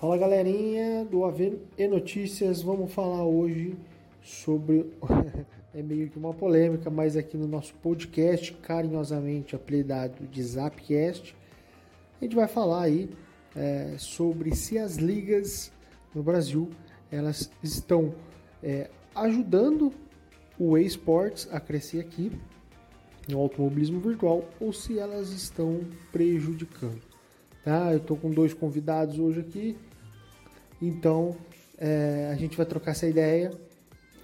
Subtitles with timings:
[0.00, 3.76] Fala galerinha do AV e Notícias, vamos falar hoje
[4.22, 4.92] sobre.
[5.74, 11.34] é meio que uma polêmica, mas aqui no nosso podcast, carinhosamente apelidado de Zapcast,
[12.20, 13.10] a gente vai falar aí
[13.56, 15.72] é, sobre se as ligas
[16.14, 16.70] no Brasil
[17.10, 18.14] elas estão
[18.62, 19.92] é, ajudando
[20.56, 22.30] o esportes a crescer aqui
[23.28, 25.80] no automobilismo virtual ou se elas estão
[26.12, 27.02] prejudicando.
[27.64, 27.92] Tá?
[27.92, 29.76] Eu estou com dois convidados hoje aqui
[30.80, 31.36] então,
[31.76, 33.52] é, a gente vai trocar essa ideia.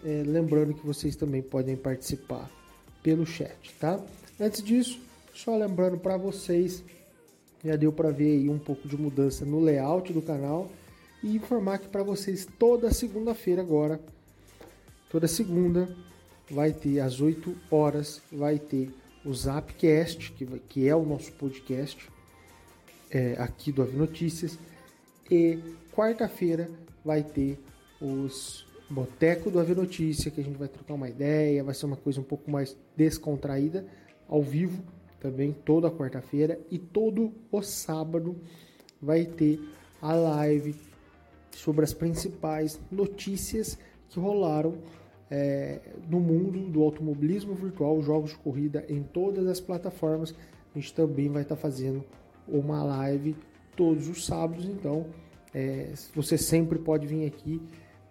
[0.04, 2.50] É, lembrando que vocês também podem participar
[3.02, 4.00] pelo chat, tá?
[4.38, 5.00] Antes disso,
[5.32, 6.82] só lembrando para vocês,
[7.64, 10.70] já deu para ver aí um pouco de mudança no layout do canal
[11.22, 13.98] e informar que para vocês toda segunda-feira agora,
[15.10, 15.88] toda segunda
[16.50, 18.90] vai ter às 8 horas, vai ter
[19.24, 22.06] o Zapcast, que, que é o nosso podcast
[23.10, 24.58] é, aqui do Ave Notícias,
[25.30, 25.58] e
[25.92, 26.68] quarta-feira
[27.04, 27.58] vai ter
[28.00, 31.96] os Boteco do Ave Notícia, que a gente vai trocar uma ideia, vai ser uma
[31.96, 33.84] coisa um pouco mais descontraída,
[34.28, 34.82] ao vivo
[35.18, 36.60] também, toda quarta-feira.
[36.70, 38.36] E todo o sábado
[39.00, 39.58] vai ter
[40.02, 40.74] a live
[41.50, 43.78] sobre as principais notícias
[44.08, 44.76] que rolaram
[45.30, 50.34] é, no mundo do automobilismo virtual, jogos de corrida em todas as plataformas.
[50.74, 52.04] A gente também vai estar tá fazendo
[52.46, 53.34] uma live
[53.76, 55.06] todos os sábados, então
[55.52, 57.60] é, você sempre pode vir aqui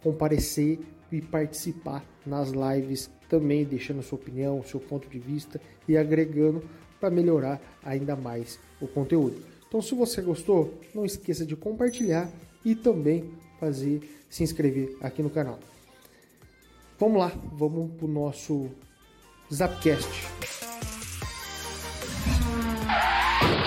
[0.01, 0.79] comparecer
[1.11, 6.63] e participar nas lives também, deixando sua opinião, seu ponto de vista e agregando
[6.99, 9.43] para melhorar ainda mais o conteúdo.
[9.67, 12.29] Então, se você gostou, não esqueça de compartilhar
[12.63, 15.59] e também fazer se inscrever aqui no canal.
[16.99, 18.69] Vamos lá, vamos para o nosso
[19.51, 20.62] Zapcast.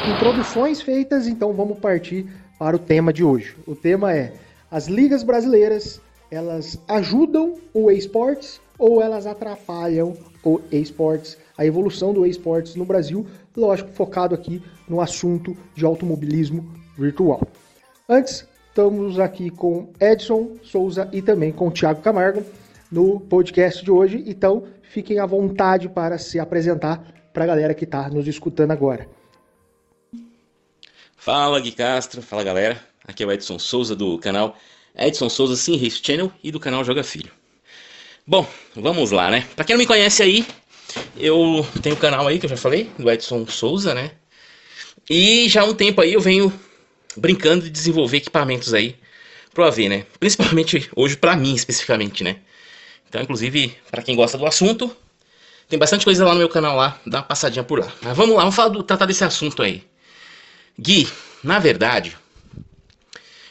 [0.04, 2.26] Introduções feitas, então vamos partir
[2.58, 3.56] para o tema de hoje.
[3.66, 4.32] O tema é:
[4.70, 10.14] as ligas brasileiras, elas ajudam o esportes ou elas atrapalham
[10.44, 13.26] o esportes, a evolução do esportes no Brasil,
[13.56, 17.40] lógico, focado aqui no assunto de automobilismo virtual.
[18.08, 22.44] Antes, estamos aqui com Edson Souza e também com Thiago Camargo
[22.92, 27.02] no podcast de hoje, então fiquem à vontade para se apresentar
[27.32, 29.08] para a galera que está nos escutando agora.
[31.16, 34.56] Fala Gui Castro, fala galera, aqui é o Edson Souza do canal
[34.96, 37.30] Edson Souza Sim Race Channel e do canal Joga Filho.
[38.26, 39.46] Bom, vamos lá, né?
[39.54, 40.46] Pra quem não me conhece aí,
[41.16, 44.12] eu tenho o um canal aí que eu já falei, do Edson Souza, né?
[45.08, 46.52] E já há um tempo aí eu venho
[47.16, 48.96] brincando de desenvolver equipamentos aí
[49.52, 50.06] pro AV, né?
[50.18, 52.36] Principalmente hoje para mim especificamente, né?
[53.08, 54.94] Então, inclusive, para quem gosta do assunto,
[55.68, 57.92] tem bastante coisa lá no meu canal lá, dá uma passadinha por lá.
[58.02, 59.84] Mas vamos lá, vamos falar do, tratar desse assunto aí.
[60.78, 61.08] Gui,
[61.42, 62.16] na verdade,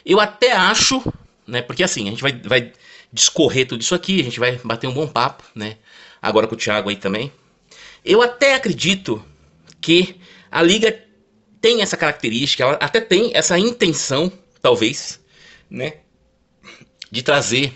[0.04, 1.02] eu até acho,
[1.46, 1.60] né?
[1.60, 2.72] Porque assim, a gente vai, vai
[3.12, 5.76] discorrer tudo isso aqui, a gente vai bater um bom papo, né?
[6.22, 7.32] Agora com o Thiago aí também.
[8.04, 9.24] Eu até acredito
[9.80, 10.20] que
[10.50, 11.04] a liga
[11.60, 14.32] tem essa característica, ela até tem essa intenção,
[14.62, 15.20] talvez,
[15.68, 15.94] né?
[17.10, 17.72] De trazer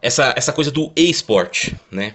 [0.00, 2.14] essa, essa coisa do e-sport, né?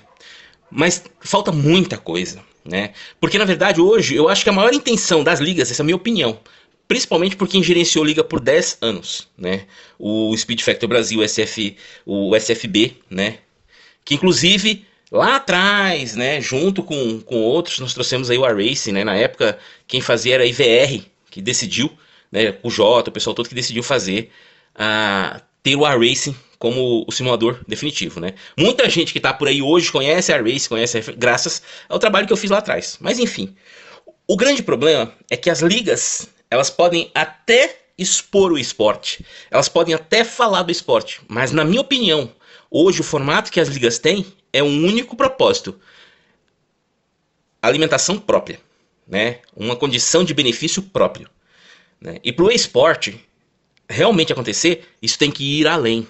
[0.72, 2.94] Mas falta muita coisa né?
[3.20, 5.86] Porque na verdade hoje eu acho que a maior intenção das ligas, essa é a
[5.86, 6.40] minha opinião,
[6.88, 9.66] principalmente por quem gerenciou liga por 10 anos, né?
[9.98, 13.38] O Speed Factor Brasil, o, SF, o SFB, né?
[14.04, 19.04] Que inclusive lá atrás, né, junto com, com outros, nós trouxemos aí o A-Racing, né?
[19.04, 19.58] Na época
[19.88, 21.92] quem fazia era a IVR, que decidiu,
[22.32, 24.32] né, o Jota, o pessoal todo que decidiu fazer
[24.76, 28.36] a ter o A-Racing como o simulador definitivo, né?
[28.58, 32.28] Muita gente que está por aí hoje conhece a Race, conhece a graças ao trabalho
[32.28, 32.98] que eu fiz lá atrás.
[33.00, 33.56] Mas enfim,
[34.28, 39.96] o grande problema é que as ligas, elas podem até expor o esporte, elas podem
[39.96, 42.32] até falar do esporte, mas na minha opinião,
[42.70, 45.80] hoje o formato que as ligas têm é um único propósito:
[47.62, 48.60] alimentação própria,
[49.08, 49.40] né?
[49.56, 51.30] Uma condição de benefício próprio.
[52.02, 52.20] Né?
[52.24, 53.20] E para o esporte
[53.90, 56.08] realmente acontecer, isso tem que ir além.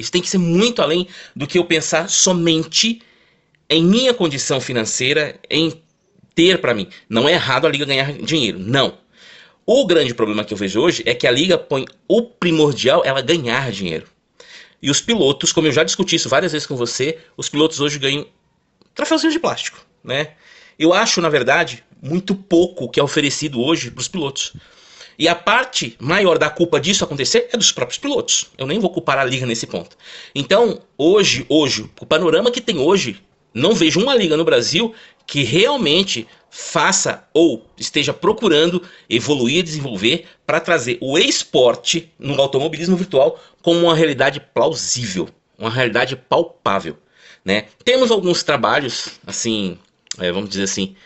[0.00, 3.00] Isso tem que ser muito além do que eu pensar somente
[3.68, 5.80] em minha condição financeira, em
[6.34, 6.88] ter para mim.
[7.08, 8.98] Não é errado a liga ganhar dinheiro, não.
[9.64, 13.20] O grande problema que eu vejo hoje é que a liga põe o primordial ela
[13.20, 14.06] ganhar dinheiro.
[14.82, 17.98] E os pilotos, como eu já discuti isso várias vezes com você, os pilotos hoje
[17.98, 18.26] ganham
[18.94, 20.32] troféuzinhos de plástico, né?
[20.78, 24.54] Eu acho, na verdade, muito pouco que é oferecido hoje para os pilotos.
[25.20, 28.46] E a parte maior da culpa disso acontecer é dos próprios pilotos.
[28.56, 29.94] Eu nem vou culpar a liga nesse ponto.
[30.34, 33.20] Então, hoje, hoje, o panorama que tem hoje
[33.52, 34.94] não vejo uma liga no Brasil
[35.26, 43.38] que realmente faça ou esteja procurando evoluir, desenvolver para trazer o esporte no automobilismo virtual
[43.60, 45.28] como uma realidade plausível,
[45.58, 46.96] uma realidade palpável.
[47.44, 47.66] Né?
[47.84, 49.78] Temos alguns trabalhos, assim,
[50.18, 50.96] é, vamos dizer assim,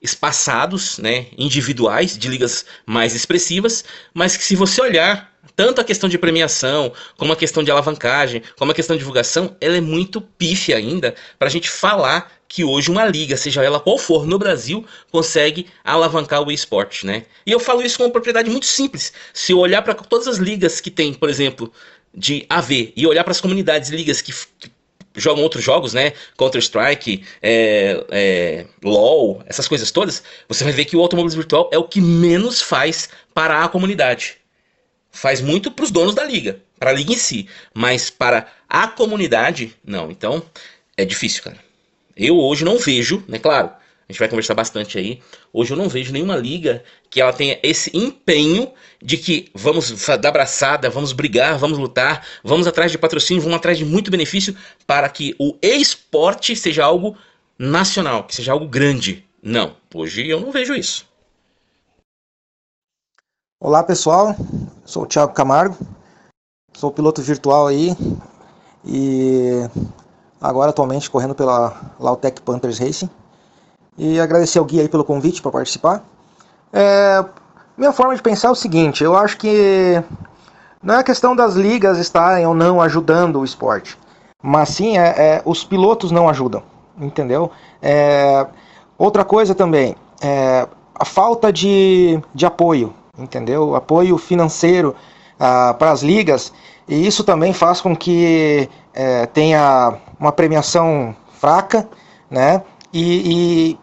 [0.00, 3.84] espaçados, né, individuais, de ligas mais expressivas,
[4.14, 8.42] mas que se você olhar tanto a questão de premiação, como a questão de alavancagem,
[8.56, 12.64] como a questão de divulgação, ela é muito pífia ainda para a gente falar que
[12.64, 17.24] hoje uma liga, seja ela qual for no Brasil, consegue alavancar o esporte, né?
[17.44, 19.12] E eu falo isso com uma propriedade muito simples.
[19.34, 21.70] Se eu olhar para todas as ligas que tem, por exemplo,
[22.14, 24.70] de AV e olhar para as comunidades ligas que, que
[25.20, 26.12] jogam outros jogos, né?
[26.36, 31.68] Counter Strike, é, é, LoL, essas coisas todas, você vai ver que o automobilismo virtual
[31.72, 34.38] é o que menos faz para a comunidade
[35.18, 38.86] faz muito para os donos da liga, para a liga em si, mas para a
[38.86, 40.10] comunidade, não.
[40.10, 40.42] Então,
[40.96, 41.58] é difícil, cara.
[42.16, 43.70] Eu hoje não vejo, né, claro,
[44.08, 45.20] a gente vai conversar bastante aí.
[45.52, 48.72] Hoje eu não vejo nenhuma liga que ela tenha esse empenho
[49.02, 53.76] de que vamos dar abraçada, vamos brigar, vamos lutar, vamos atrás de patrocínio, vamos atrás
[53.76, 54.56] de muito benefício
[54.86, 57.18] para que o esporte seja algo
[57.58, 59.26] nacional, que seja algo grande.
[59.42, 61.06] Não, hoje eu não vejo isso.
[63.60, 64.34] Olá pessoal,
[64.86, 65.76] sou o Thiago Camargo,
[66.72, 67.94] sou piloto virtual aí
[68.86, 69.68] e
[70.40, 73.10] agora atualmente correndo pela Lautec Panthers Racing
[73.98, 76.02] e agradecer ao Gui aí pelo convite para participar.
[76.72, 77.24] É,
[77.76, 80.02] minha forma de pensar é o seguinte, eu acho que
[80.82, 83.98] não é a questão das ligas estarem ou não ajudando o esporte,
[84.42, 86.62] mas sim é, é os pilotos não ajudam,
[86.98, 87.50] entendeu?
[87.82, 88.46] É,
[88.96, 93.74] outra coisa também, é a falta de, de apoio entendeu?
[93.74, 94.94] Apoio financeiro
[95.38, 96.52] ah, para as ligas
[96.86, 101.88] e isso também faz com que é, tenha uma premiação fraca,
[102.30, 102.62] né?
[102.92, 103.78] E, e,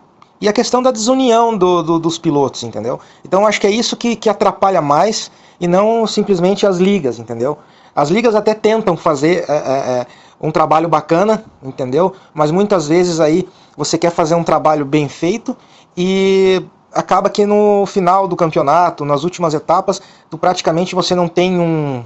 [0.45, 2.99] e a questão da desunião do, do, dos pilotos, entendeu?
[3.25, 7.57] Então acho que é isso que, que atrapalha mais e não simplesmente as ligas, entendeu?
[7.95, 10.07] As ligas até tentam fazer é, é, é
[10.39, 12.13] um trabalho bacana, entendeu?
[12.31, 15.57] Mas muitas vezes aí você quer fazer um trabalho bem feito
[15.97, 16.63] e
[16.93, 19.99] acaba que no final do campeonato, nas últimas etapas,
[20.29, 22.03] tu praticamente você não tem um,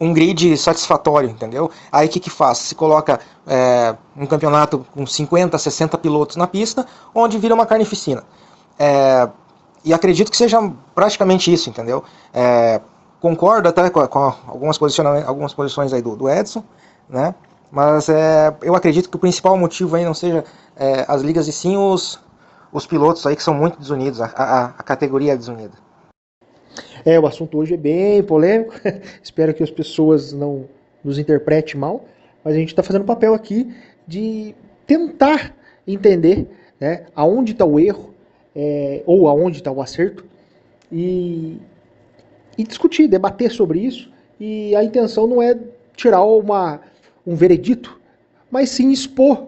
[0.00, 1.70] um grid satisfatório, entendeu?
[1.90, 2.58] Aí o que, que faz?
[2.58, 8.22] Se coloca é, um campeonato com 50, 60 pilotos na pista, onde vira uma carnificina.
[8.78, 9.28] É,
[9.84, 10.58] e acredito que seja
[10.94, 12.04] praticamente isso, entendeu?
[12.32, 12.80] É,
[13.20, 14.78] concordo até com, com algumas,
[15.26, 16.62] algumas posições aí do, do Edson,
[17.08, 17.34] né?
[17.70, 20.44] Mas é, eu acredito que o principal motivo aí não seja
[20.76, 22.18] é, as ligas e sim os,
[22.72, 25.74] os pilotos aí que são muito desunidos, a, a, a categoria é desunida.
[27.08, 28.74] É, o assunto hoje é bem polêmico,
[29.24, 30.66] espero que as pessoas não
[31.02, 32.04] nos interpretem mal,
[32.44, 33.74] mas a gente está fazendo o papel aqui
[34.06, 34.54] de
[34.86, 35.56] tentar
[35.86, 36.46] entender
[36.78, 38.12] né, aonde está o erro,
[38.54, 40.22] é, ou aonde está o acerto,
[40.92, 41.56] e,
[42.58, 45.58] e discutir, debater sobre isso, e a intenção não é
[45.96, 46.78] tirar uma,
[47.26, 47.98] um veredito,
[48.50, 49.46] mas sim expor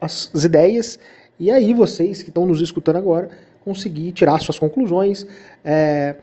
[0.00, 0.98] as, as ideias.
[1.38, 3.30] E aí vocês que estão nos escutando agora
[3.64, 5.24] conseguir tirar suas conclusões,
[5.64, 6.16] é,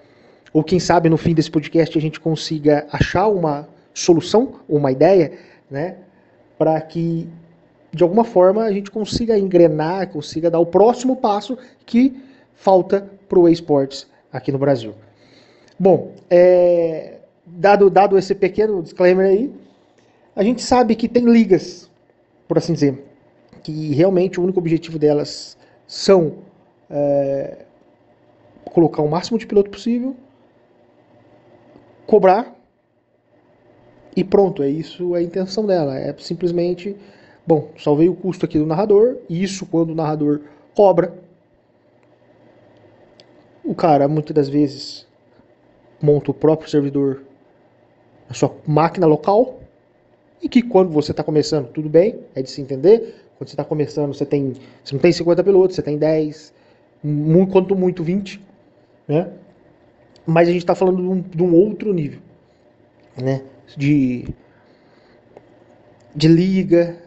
[0.54, 5.34] ou quem sabe no fim desse podcast a gente consiga achar uma solução, uma ideia,
[5.70, 5.98] né,
[6.58, 7.28] para que
[7.94, 12.22] de alguma forma a gente consiga engrenar, consiga dar o próximo passo que
[12.54, 14.94] falta para o esportes aqui no Brasil.
[15.78, 19.52] Bom, é, dado, dado esse pequeno disclaimer aí,
[20.36, 21.90] a gente sabe que tem ligas,
[22.48, 23.04] por assim dizer,
[23.64, 26.36] que realmente o único objetivo delas são
[26.90, 27.66] é,
[28.66, 30.16] colocar o máximo de piloto possível,
[32.12, 32.54] cobrar
[34.14, 35.98] e pronto, é isso a intenção dela.
[35.98, 36.94] É simplesmente,
[37.48, 40.42] bom, salvei o custo aqui do narrador, e isso quando o narrador
[40.76, 41.14] cobra.
[43.64, 45.08] O cara muitas das vezes
[46.02, 47.22] monta o próprio servidor
[48.28, 49.60] na sua máquina local
[50.42, 53.64] e que quando você está começando, tudo bem, é de se entender, quando você está
[53.64, 54.54] começando, você tem.
[54.84, 56.54] Você não tem 50 pilotos, você tem 10,
[57.02, 58.42] muito, quanto muito 20.
[59.08, 59.32] Né?
[60.32, 62.20] Mas a gente está falando de um, de um, outro nível.
[63.22, 63.42] Né?
[63.76, 64.26] De,
[66.16, 66.98] de liga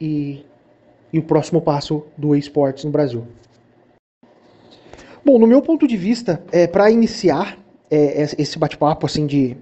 [0.00, 0.44] e,
[1.12, 3.26] e o próximo passo do esportes no Brasil.
[5.22, 7.58] Bom, no meu ponto de vista, é, para iniciar
[7.90, 9.56] é, esse bate-papo assim de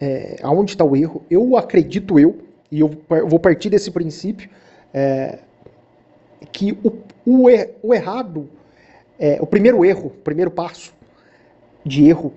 [0.00, 2.38] é, aonde está o erro, eu acredito eu,
[2.70, 2.90] e eu
[3.28, 4.50] vou partir desse princípio,
[4.92, 5.38] é,
[6.50, 6.92] que o,
[7.24, 8.48] o, er, o errado,
[9.18, 10.92] é, o primeiro erro, o primeiro passo
[11.84, 12.34] de erro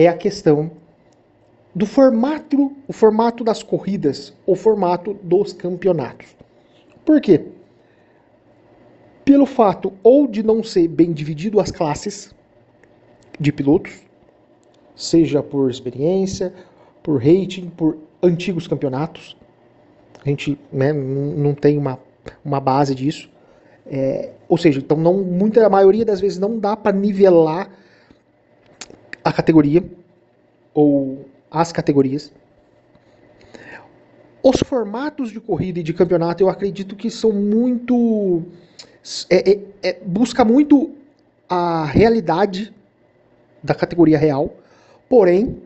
[0.00, 0.70] é a questão
[1.74, 6.36] do formato, o formato das corridas, o formato dos campeonatos.
[7.04, 7.44] Por quê?
[9.28, 12.34] pelo fato ou de não ser bem dividido as classes
[13.38, 14.00] de pilotos,
[14.96, 16.50] seja por experiência,
[17.02, 19.36] por rating, por antigos campeonatos.
[20.24, 21.98] A gente né, não tem uma,
[22.42, 23.28] uma base disso.
[23.86, 27.70] É, ou seja, então não, muita, a maioria das vezes não dá para nivelar
[29.28, 29.84] a categoria
[30.72, 32.32] ou as categorias.
[34.42, 38.42] Os formatos de corrida e de campeonato eu acredito que são muito
[39.28, 40.92] é, é, é, busca muito
[41.48, 42.72] a realidade
[43.62, 44.54] da categoria real,
[45.08, 45.60] porém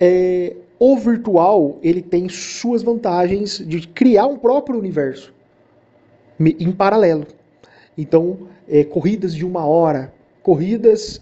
[0.00, 5.32] é, o virtual ele tem suas vantagens de criar um próprio universo
[6.40, 7.26] em paralelo.
[7.96, 10.12] Então, é, corridas de uma hora,
[10.42, 11.20] corridas.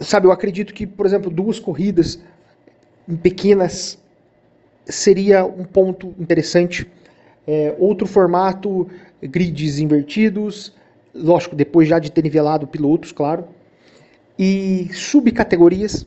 [0.00, 2.20] Sabe, eu acredito que, por exemplo, duas corridas
[3.22, 3.98] pequenas
[4.84, 6.90] seria um ponto interessante
[7.46, 8.88] é, outro formato,
[9.22, 10.74] grids invertidos,
[11.14, 13.48] lógico, depois já de ter nivelado pilotos, claro.
[14.38, 16.06] E subcategorias.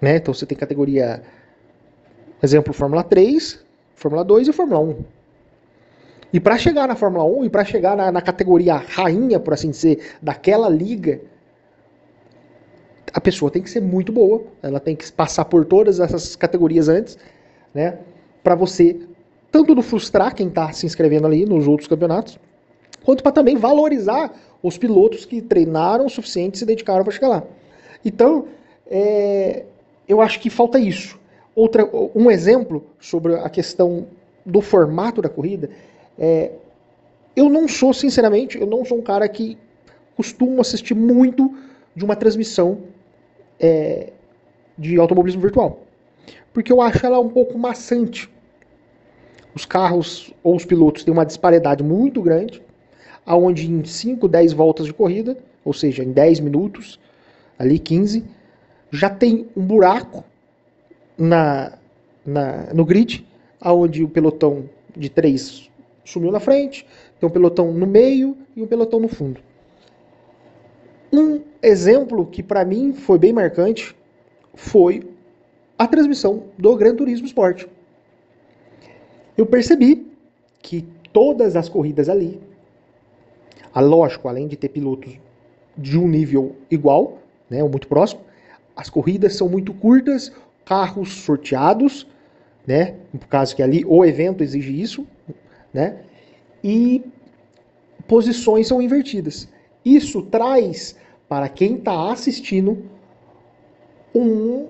[0.00, 0.16] Né?
[0.16, 1.22] Então você tem categoria,
[2.42, 3.64] exemplo, Fórmula 3,
[3.96, 5.04] Fórmula 2 e Fórmula 1.
[6.34, 9.70] E para chegar na Fórmula 1 e para chegar na, na, categoria rainha, por assim
[9.70, 11.20] dizer, daquela liga,
[13.14, 14.42] a pessoa tem que ser muito boa.
[14.60, 17.16] Ela tem que passar por todas essas categorias antes,
[17.72, 17.98] né?
[18.42, 18.98] Para você
[19.52, 22.40] tanto do frustrar quem está se inscrevendo ali nos outros campeonatos,
[23.04, 27.28] quanto para também valorizar os pilotos que treinaram o suficiente e se dedicaram para chegar
[27.28, 27.44] lá.
[28.04, 28.48] Então,
[28.88, 29.62] é,
[30.08, 31.16] eu acho que falta isso.
[31.54, 34.06] Outra, um exemplo sobre a questão
[34.44, 35.70] do formato da corrida
[36.18, 36.50] é,
[37.36, 39.56] eu não sou, sinceramente, eu não sou um cara que
[40.16, 41.54] costumo assistir muito
[41.94, 42.78] de uma transmissão
[43.64, 44.12] é,
[44.76, 45.80] de automobilismo virtual.
[46.52, 48.28] Porque eu acho ela um pouco maçante
[49.54, 52.60] os carros ou os pilotos têm uma disparidade muito grande,
[53.24, 56.98] aonde em 5, 10 voltas de corrida, ou seja, em 10 minutos,
[57.58, 58.24] ali 15,
[58.90, 60.24] já tem um buraco
[61.16, 61.78] na,
[62.26, 63.24] na, no grid,
[63.60, 65.70] aonde o pelotão de 3
[66.04, 66.84] sumiu na frente,
[67.18, 69.40] tem um pelotão no meio e um pelotão no fundo.
[71.16, 73.94] Um exemplo que para mim foi bem marcante
[74.54, 75.08] foi
[75.78, 77.66] a transmissão do Gran Turismo Sport
[79.36, 80.06] eu percebi
[80.62, 82.40] que todas as corridas ali,
[83.72, 85.18] a lógico, além de ter pilotos
[85.76, 87.18] de um nível igual,
[87.50, 88.20] né, ou muito próximo,
[88.76, 90.32] as corridas são muito curtas,
[90.64, 92.06] carros sorteados,
[92.66, 95.06] né, no caso que ali o evento exige isso,
[95.72, 95.98] né,
[96.62, 97.04] e
[98.06, 99.48] posições são invertidas.
[99.84, 100.96] Isso traz
[101.28, 102.84] para quem está assistindo
[104.14, 104.68] um,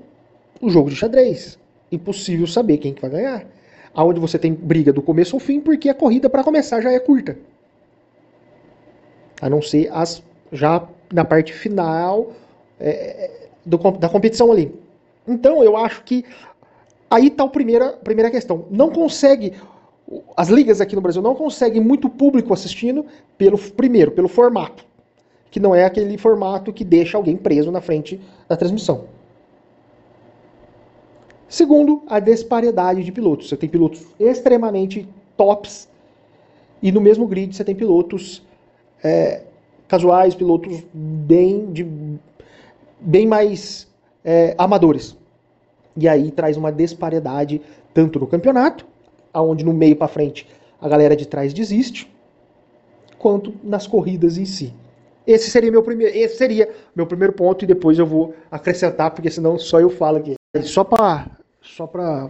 [0.60, 1.58] um jogo de xadrez.
[1.90, 3.46] Impossível saber quem que vai ganhar
[3.94, 6.98] aonde você tem briga do começo ao fim, porque a corrida para começar já é
[6.98, 7.38] curta.
[9.40, 12.32] A não ser as já na parte final
[12.78, 14.74] é, do, da competição ali.
[15.26, 16.24] Então eu acho que
[17.10, 18.66] aí está a primeira, primeira questão.
[18.70, 19.54] Não consegue,
[20.36, 23.06] as ligas aqui no Brasil não conseguem muito público assistindo
[23.38, 24.84] pelo primeiro, pelo formato,
[25.54, 29.04] que não é aquele formato que deixa alguém preso na frente da transmissão.
[31.48, 33.48] Segundo, a disparidade de pilotos.
[33.48, 35.88] Você tem pilotos extremamente tops
[36.82, 38.42] e no mesmo grid você tem pilotos
[39.00, 39.42] é,
[39.86, 41.86] casuais, pilotos bem, de,
[42.98, 43.86] bem mais
[44.24, 45.16] é, amadores.
[45.96, 47.62] E aí traz uma disparidade
[47.94, 48.84] tanto no campeonato,
[49.32, 50.48] aonde no meio para frente
[50.80, 52.12] a galera de trás desiste,
[53.20, 54.74] quanto nas corridas em si.
[55.26, 59.30] Esse seria meu primeiro, esse seria meu primeiro ponto e depois eu vou acrescentar porque
[59.30, 60.34] senão só eu falo aqui.
[60.62, 61.26] Só para
[61.62, 62.28] só para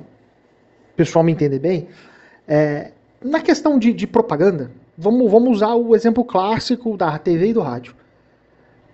[0.97, 1.89] pessoal me entender bem,
[2.47, 7.53] é, na questão de, de, propaganda, vamos, vamos usar o exemplo clássico da TV e
[7.53, 7.95] do rádio.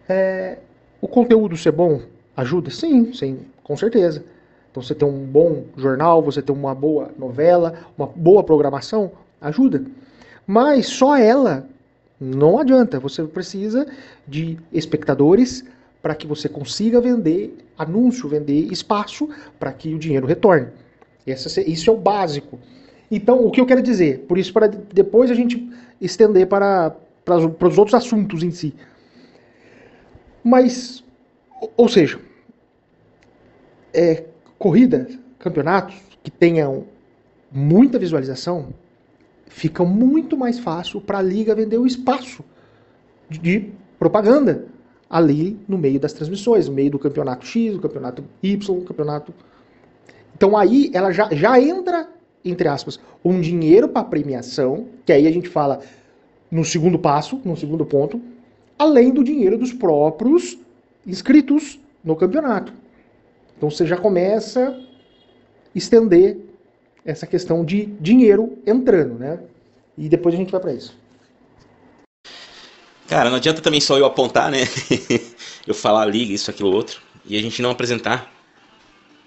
[0.09, 0.59] É,
[1.00, 2.00] o conteúdo ser bom
[2.37, 2.71] ajuda?
[2.71, 4.25] Sim, sim, com certeza.
[4.71, 9.85] Então você ter um bom jornal, você ter uma boa novela, uma boa programação, ajuda.
[10.47, 11.69] Mas só ela
[12.20, 13.00] não adianta.
[13.00, 13.86] Você precisa
[14.26, 15.64] de espectadores
[16.02, 20.68] para que você consiga vender anúncio, vender espaço para que o dinheiro retorne.
[21.26, 22.58] Esse, isso é o básico.
[23.10, 24.20] Então, o que eu quero dizer?
[24.20, 28.74] Por isso, para depois a gente estender para, para, para os outros assuntos em si.
[30.42, 31.04] Mas,
[31.76, 32.18] ou seja,
[33.92, 34.24] é,
[34.58, 35.08] corrida,
[35.38, 36.86] campeonatos que tenham
[37.50, 38.72] muita visualização,
[39.50, 42.42] fica muito mais fácil para a liga vender o espaço
[43.28, 44.66] de propaganda
[45.09, 49.35] ali no meio das transmissões, no meio do campeonato X, do campeonato Y, do campeonato.
[50.35, 52.09] Então aí ela já, já entra
[52.45, 55.80] entre aspas, um dinheiro para premiação, que aí a gente fala
[56.50, 58.21] no segundo passo, no segundo ponto,
[58.78, 60.59] além do dinheiro dos próprios
[61.07, 62.73] inscritos no campeonato.
[63.57, 64.75] Então você já começa a
[65.75, 66.38] estender
[67.04, 69.38] essa questão de dinheiro entrando, né?
[69.97, 70.99] E depois a gente vai para isso.
[73.09, 74.61] Cara, não adianta também só eu apontar, né?
[75.66, 78.33] eu falar liga, isso, aquilo, outro, e a gente não apresentar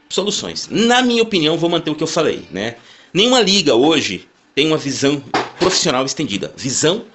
[0.10, 0.70] soluções.
[0.70, 2.78] Na minha opinião, vou manter o que eu falei, né?
[3.14, 5.22] Nenhuma liga hoje tem uma visão
[5.60, 6.54] profissional estendida.
[6.56, 7.06] Visão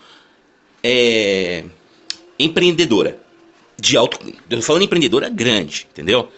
[0.83, 1.65] é,
[2.39, 3.19] empreendedora.
[3.81, 4.19] De alto.
[4.51, 6.29] Eu tô falando empreendedora grande, entendeu?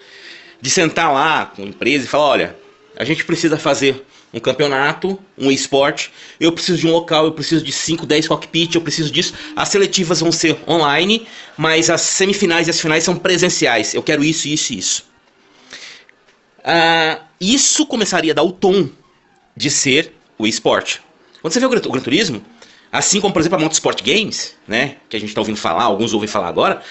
[0.61, 2.57] De sentar lá com a empresa e falar: olha,
[3.01, 7.65] a gente precisa fazer um campeonato, um esporte, eu preciso de um local, eu preciso
[7.65, 9.33] de 5, 10 cockpit, eu preciso disso.
[9.57, 11.27] As seletivas vão ser online,
[11.57, 13.95] mas as semifinais e as finais são presenciais.
[13.95, 15.05] Eu quero isso, isso e isso.
[16.63, 18.91] Ah, isso começaria a dar o tom
[19.57, 21.01] de ser o esporte.
[21.41, 22.45] Quando você vê o Gran, o Gran Turismo,
[22.93, 26.13] assim como por exemplo a Motorsport Games, né, que a gente está ouvindo falar, alguns
[26.13, 26.83] ouvem falar agora,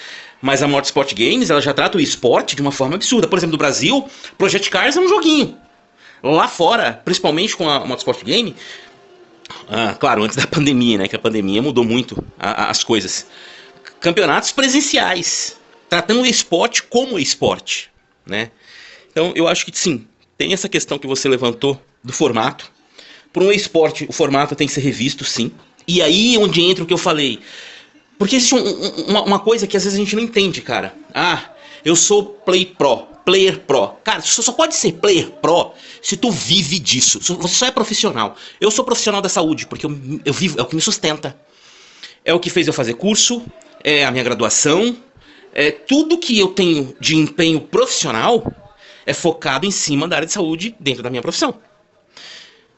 [0.42, 3.28] mas a Motorsport Games ela já trata o esporte de uma forma absurda.
[3.28, 5.56] Por exemplo, no Brasil, Project Cars é um joguinho.
[6.22, 8.54] Lá fora, principalmente com a Motorsport Game,
[9.68, 11.08] ah, claro, antes da pandemia, né?
[11.08, 13.26] Que a pandemia mudou muito a, a, as coisas.
[14.00, 15.56] Campeonatos presenciais,
[15.88, 17.90] tratando o esporte como esporte,
[18.26, 18.50] né?
[19.10, 20.06] Então, eu acho que sim,
[20.38, 22.70] tem essa questão que você levantou do formato.
[23.32, 25.52] Para um esporte, o formato tem que ser revisto, sim.
[25.86, 27.40] E aí é onde entra o que eu falei.
[28.18, 30.94] Porque existe um, um, uma, uma coisa que às vezes a gente não entende, cara.
[31.14, 31.50] Ah,
[31.84, 33.88] eu sou Play Pro player pro.
[34.04, 37.20] Cara, você só pode ser player pro se tu vive disso.
[37.20, 38.36] Você só é profissional.
[38.60, 41.36] Eu sou profissional da saúde, porque eu, eu vivo, é o que me sustenta.
[42.24, 43.42] É o que fez eu fazer curso,
[43.82, 44.96] é a minha graduação,
[45.54, 48.44] é tudo que eu tenho de empenho profissional
[49.06, 51.54] é focado em cima da área de saúde dentro da minha profissão.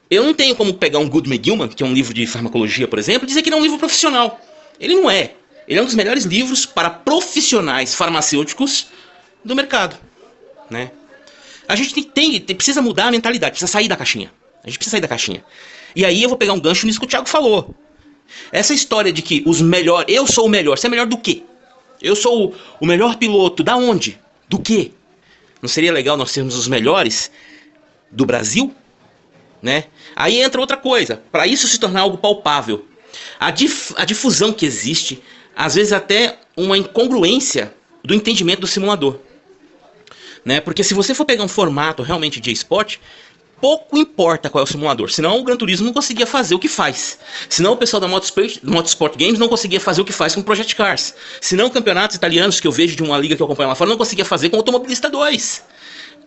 [0.09, 2.98] Eu não tenho como pegar um Good McGillman, que é um livro de farmacologia, por
[2.98, 4.40] exemplo, e dizer que ele é um livro profissional.
[4.78, 5.35] Ele não é.
[5.66, 8.88] Ele é um dos melhores livros para profissionais farmacêuticos
[9.44, 9.98] do mercado
[10.73, 10.91] né?
[11.69, 14.33] A gente tem, tem, tem, precisa mudar a mentalidade, precisa sair da caixinha.
[14.65, 15.45] A gente precisa sair da caixinha.
[15.95, 17.75] E aí eu vou pegar um gancho nisso que o Thiago falou.
[18.51, 21.43] Essa história de que os melhores, eu sou o melhor, você é melhor do quê?
[22.01, 24.19] Eu sou o, o melhor piloto, da onde?
[24.49, 24.93] Do quê?
[25.61, 27.31] Não seria legal nós sermos os melhores
[28.11, 28.75] do Brasil?
[29.63, 29.85] Né?
[30.17, 32.87] Aí entra outra coisa, para isso se tornar algo palpável.
[33.39, 35.23] A, dif a difusão que existe,
[35.55, 37.73] às vezes até uma incongruência
[38.05, 39.21] do entendimento do simulador.
[40.44, 40.61] Né?
[40.61, 43.00] Porque se você for pegar um formato realmente de esporte,
[43.61, 45.09] pouco importa qual é o simulador.
[45.11, 47.18] Senão o Gran Turismo não conseguia fazer o que faz.
[47.48, 50.74] Senão o pessoal da Motorsport, Motorsport Games não conseguia fazer o que faz com Project
[50.74, 51.14] Cars.
[51.40, 53.96] Senão campeonatos italianos que eu vejo de uma liga que eu acompanho lá fora não
[53.96, 55.64] conseguia fazer com Automobilista 2.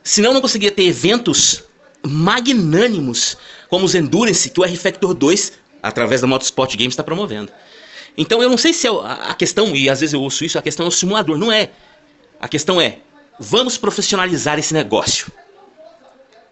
[0.01, 1.63] Senão não conseguia ter eventos
[2.07, 3.35] magnânimos
[3.67, 7.51] como os Endurance que o R-Factor 2, através da Motorsport Games, está promovendo.
[8.17, 10.61] Então eu não sei se é a questão, e às vezes eu ouço isso, a
[10.61, 11.37] questão é o simulador.
[11.37, 11.71] Não é.
[12.39, 12.99] A questão é,
[13.39, 15.31] Vamos profissionalizar esse negócio.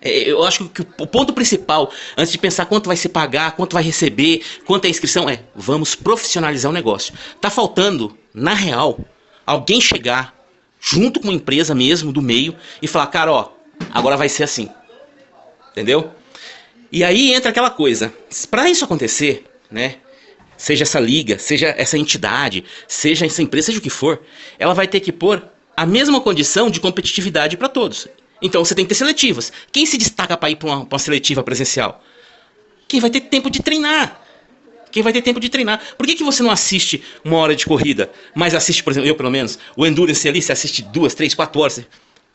[0.02, 3.74] É, eu acho que o ponto principal, antes de pensar quanto vai se pagar, quanto
[3.74, 7.14] vai receber, quanto é a inscrição, é vamos profissionalizar o negócio.
[7.40, 9.00] Tá faltando, na real,
[9.46, 10.36] alguém chegar
[10.80, 13.52] junto com uma empresa mesmo do meio e falar, cara, ó,
[13.92, 14.70] agora vai ser assim.
[15.72, 16.12] Entendeu?
[16.92, 18.14] E aí entra aquela coisa.
[18.52, 19.96] Para isso acontecer, né?
[20.58, 24.22] Seja essa liga, seja essa entidade, seja essa empresa, seja o que for,
[24.60, 25.44] ela vai ter que pôr
[25.76, 28.08] a mesma condição de competitividade para todos.
[28.42, 29.52] Então você tem que ter seletivas.
[29.72, 32.04] Quem se destaca para ir para uma, uma, seletiva presencial?
[32.88, 34.22] Quem vai ter tempo de treinar.
[34.92, 35.82] Quem vai ter tempo de treinar.
[35.98, 39.16] Por que, que você não assiste uma hora de corrida, mas assiste, por exemplo, eu
[39.16, 41.82] pelo menos, o Endurance ali, você assiste duas, três, quatro horas.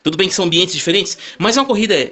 [0.03, 2.11] Tudo bem que são ambientes diferentes, mas uma corrida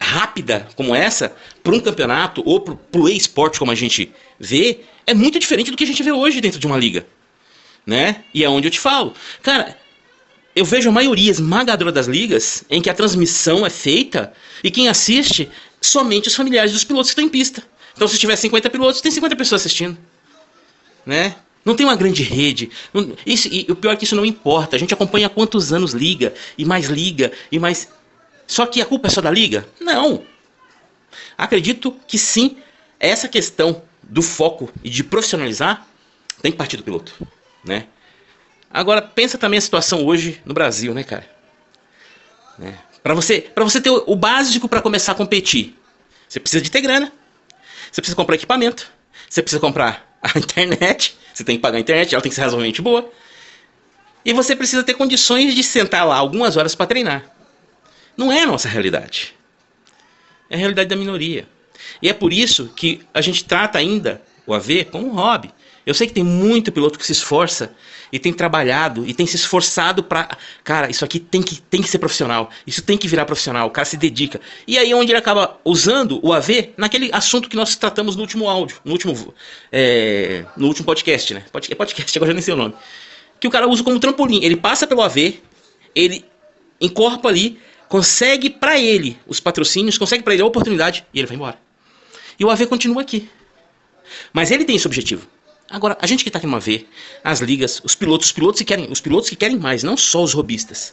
[0.00, 5.12] rápida como essa, para um campeonato ou para o e-sport como a gente vê, é
[5.12, 7.06] muito diferente do que a gente vê hoje dentro de uma liga.
[7.86, 8.24] Né?
[8.32, 9.14] E é onde eu te falo.
[9.42, 9.76] Cara,
[10.60, 14.30] eu vejo a maioria esmagadora das ligas em que a transmissão é feita
[14.62, 15.48] e quem assiste
[15.80, 17.62] somente os familiares dos pilotos que estão em pista.
[17.94, 19.96] Então, se tiver 50 pilotos, tem 50 pessoas assistindo.
[21.06, 21.34] Né?
[21.64, 22.70] Não tem uma grande rede.
[23.24, 24.76] Isso, e o pior é que isso não importa.
[24.76, 27.88] A gente acompanha há quantos anos liga, e mais liga, e mais.
[28.46, 29.66] Só que a culpa é só da liga?
[29.80, 30.22] Não.
[31.38, 32.58] Acredito que sim,
[32.98, 35.86] essa questão do foco e de profissionalizar
[36.42, 37.14] tem que partir do piloto.
[37.64, 37.86] Né?
[38.72, 41.28] Agora, pensa também a situação hoje no Brasil, né, cara?
[42.56, 42.78] Né?
[43.02, 45.76] Para você, pra você ter o básico para começar a competir,
[46.28, 47.12] você precisa de ter grana,
[47.90, 48.88] você precisa comprar equipamento,
[49.28, 52.42] você precisa comprar a internet, você tem que pagar a internet, ela tem que ser
[52.42, 53.10] razoavelmente boa,
[54.24, 57.24] e você precisa ter condições de sentar lá algumas horas para treinar.
[58.16, 59.34] Não é a nossa realidade.
[60.48, 61.48] É a realidade da minoria.
[62.02, 65.50] E é por isso que a gente trata ainda o AV como um hobby.
[65.90, 67.74] Eu sei que tem muito piloto que se esforça
[68.12, 71.88] e tem trabalhado e tem se esforçado para, cara, isso aqui tem que, tem que
[71.88, 74.40] ser profissional, isso tem que virar profissional, o cara se dedica.
[74.68, 78.22] E aí é onde ele acaba usando o AV naquele assunto que nós tratamos no
[78.22, 79.34] último áudio, no último,
[79.72, 81.44] é, no último podcast, né?
[81.50, 82.74] Podcast, podcast, agora já nem sei o nome.
[83.40, 84.44] Que o cara usa como trampolim.
[84.44, 85.40] Ele passa pelo AV,
[85.92, 86.24] ele
[86.80, 91.36] encorpa ali, consegue para ele os patrocínios, consegue para ele a oportunidade e ele vai
[91.36, 91.58] embora.
[92.38, 93.28] E o AV continua aqui.
[94.32, 95.26] Mas ele tem esse objetivo.
[95.70, 96.84] Agora, a gente que está aqui numa V,
[97.22, 100.22] as ligas, os pilotos, os pilotos que querem, os pilotos que querem mais, não só
[100.22, 100.92] os robistas.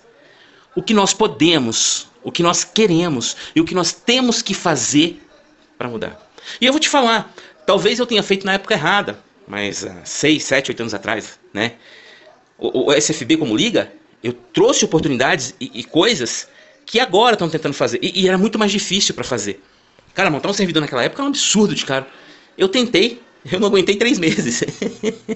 [0.76, 5.20] O que nós podemos, o que nós queremos e o que nós temos que fazer
[5.78, 6.30] para mudar.
[6.62, 7.34] E eu vou te falar,
[7.66, 11.74] talvez eu tenha feito na época errada, mas há 6, 7, 8 anos atrás, né?
[12.60, 13.92] O, o SFB como liga,
[14.24, 16.48] eu trouxe oportunidades e, e coisas
[16.86, 18.00] que agora estão tentando fazer.
[18.02, 19.62] E, e, era muito mais difícil para fazer.
[20.14, 22.06] Cara, montar um servidor naquela época era um absurdo de caro.
[22.58, 24.64] Eu tentei, eu não aguentei três meses.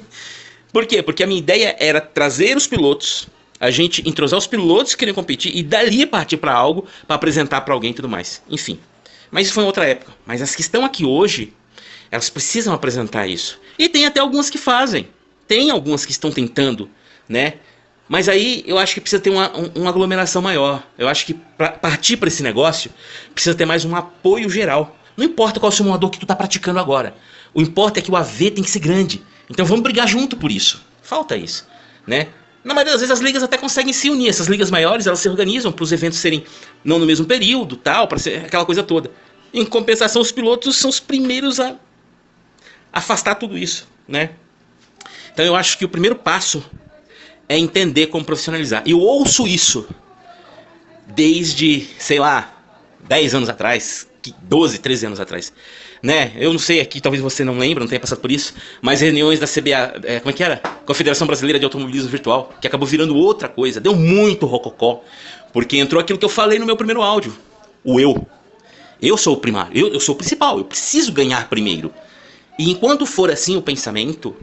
[0.71, 1.01] Por quê?
[1.01, 3.27] Porque a minha ideia era trazer os pilotos,
[3.59, 7.61] a gente entrosar os pilotos que queriam competir e dali partir para algo para apresentar
[7.61, 8.41] para alguém e tudo mais.
[8.49, 8.79] Enfim.
[9.29, 10.13] Mas isso foi em outra época.
[10.25, 11.53] Mas as que estão aqui hoje,
[12.09, 13.59] elas precisam apresentar isso.
[13.77, 15.07] E tem até algumas que fazem.
[15.47, 16.89] Tem algumas que estão tentando,
[17.27, 17.55] né?
[18.07, 20.83] Mas aí eu acho que precisa ter uma, uma aglomeração maior.
[20.97, 22.91] Eu acho que para partir para esse negócio,
[23.33, 24.97] precisa ter mais um apoio geral.
[25.15, 27.15] Não importa qual simulador que tu está praticando agora.
[27.53, 29.23] O importa é que o AV tem que ser grande.
[29.49, 30.81] Então vamos brigar junto por isso.
[31.01, 31.67] Falta isso,
[32.07, 32.29] né?
[32.63, 34.29] Na maioria das vezes as ligas até conseguem se unir.
[34.29, 36.43] Essas ligas maiores, elas se organizam para os eventos serem
[36.83, 39.11] não no mesmo período, tal, para ser aquela coisa toda.
[39.53, 41.75] Em compensação, os pilotos são os primeiros a
[42.93, 44.31] afastar tudo isso, né?
[45.33, 46.63] Então eu acho que o primeiro passo
[47.49, 48.83] é entender como profissionalizar.
[48.85, 49.87] Eu ouço isso
[51.07, 52.53] desde, sei lá,
[53.07, 54.07] 10 anos atrás,
[54.43, 55.51] 12, 13 anos atrás
[56.01, 56.31] né?
[56.35, 59.39] Eu não sei aqui, talvez você não lembre, não tenha passado por isso, mas reuniões
[59.39, 60.57] da CBA, é, como é que era?
[60.85, 65.03] Confederação Brasileira de Automobilismo Virtual, que acabou virando outra coisa, deu muito rococó,
[65.53, 67.35] porque entrou aquilo que eu falei no meu primeiro áudio,
[67.83, 68.25] o eu.
[69.01, 71.93] Eu sou o primário, eu, eu sou o principal, eu preciso ganhar primeiro.
[72.57, 74.35] E enquanto for assim o pensamento,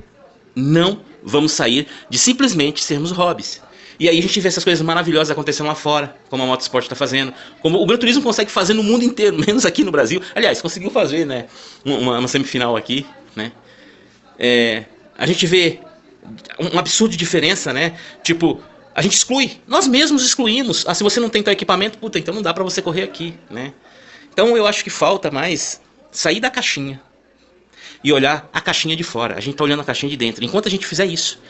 [0.55, 3.61] não vamos sair de simplesmente sermos hobbies.
[3.99, 6.95] E aí a gente vê essas coisas maravilhosas acontecendo lá fora, como a Motorsport está
[6.95, 10.23] fazendo, como o Gran Turismo consegue fazer no mundo inteiro, menos aqui no Brasil.
[10.35, 11.47] Aliás, conseguiu fazer, né?
[11.85, 13.51] Uma, uma semifinal aqui, né?
[14.39, 14.85] É,
[15.17, 15.81] a gente vê
[16.61, 17.99] um absurdo de diferença, né?
[18.23, 18.61] Tipo,
[18.95, 20.85] a gente exclui, nós mesmos excluímos.
[20.87, 23.35] Ah, se você não tem teu equipamento, puta, então não dá para você correr aqui,
[23.51, 23.73] né?
[24.33, 25.81] Então eu acho que falta mais
[26.13, 27.01] sair da caixinha
[28.03, 29.37] e olhar a caixinha de fora.
[29.37, 30.45] A gente tá olhando a caixinha de dentro.
[30.45, 31.41] Enquanto a gente fizer isso,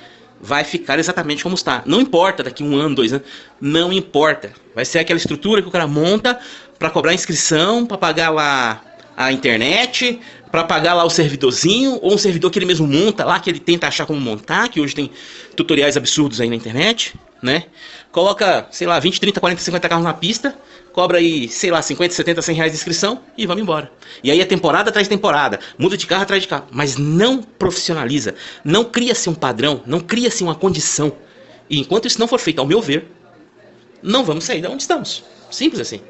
[0.41, 1.83] vai ficar exatamente como está.
[1.85, 3.27] Não importa daqui um ano, dois anos,
[3.61, 4.53] não importa.
[4.75, 6.39] Vai ser aquela estrutura que o cara monta
[6.79, 8.83] para cobrar inscrição, para pagar lá
[9.17, 10.21] a internet,
[10.51, 13.59] para pagar lá o servidorzinho, ou um servidor que ele mesmo monta lá, que ele
[13.59, 15.11] tenta achar como montar, que hoje tem
[15.57, 17.65] tutoriais absurdos aí na internet, né?
[18.11, 20.57] Coloca, sei lá, 20, 30, 40, 50 carros na pista,
[20.93, 23.93] cobra aí, sei lá, 50, 70, 100 reais de inscrição e vamos embora.
[24.25, 27.43] E aí é temporada atrás de temporada, muda de carro atrás de carro, mas não
[27.43, 31.13] profissionaliza, não cria-se um padrão, não cria-se uma condição.
[31.69, 33.07] E enquanto isso não for feito, ao meu ver,
[34.03, 35.25] não vamos sair de onde estamos.
[35.51, 36.01] Simples assim.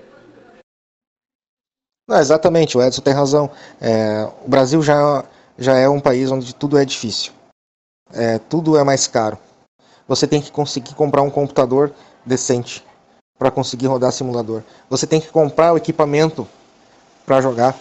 [2.08, 3.50] Não, exatamente, o Edson tem razão.
[3.80, 5.24] É, o Brasil já,
[5.58, 7.32] já é um país onde tudo é difícil.
[8.12, 9.38] É, tudo é mais caro.
[10.08, 11.92] Você tem que conseguir comprar um computador
[12.24, 12.82] decente
[13.38, 14.62] para conseguir rodar simulador.
[14.88, 16.48] Você tem que comprar o equipamento
[17.24, 17.78] para jogar,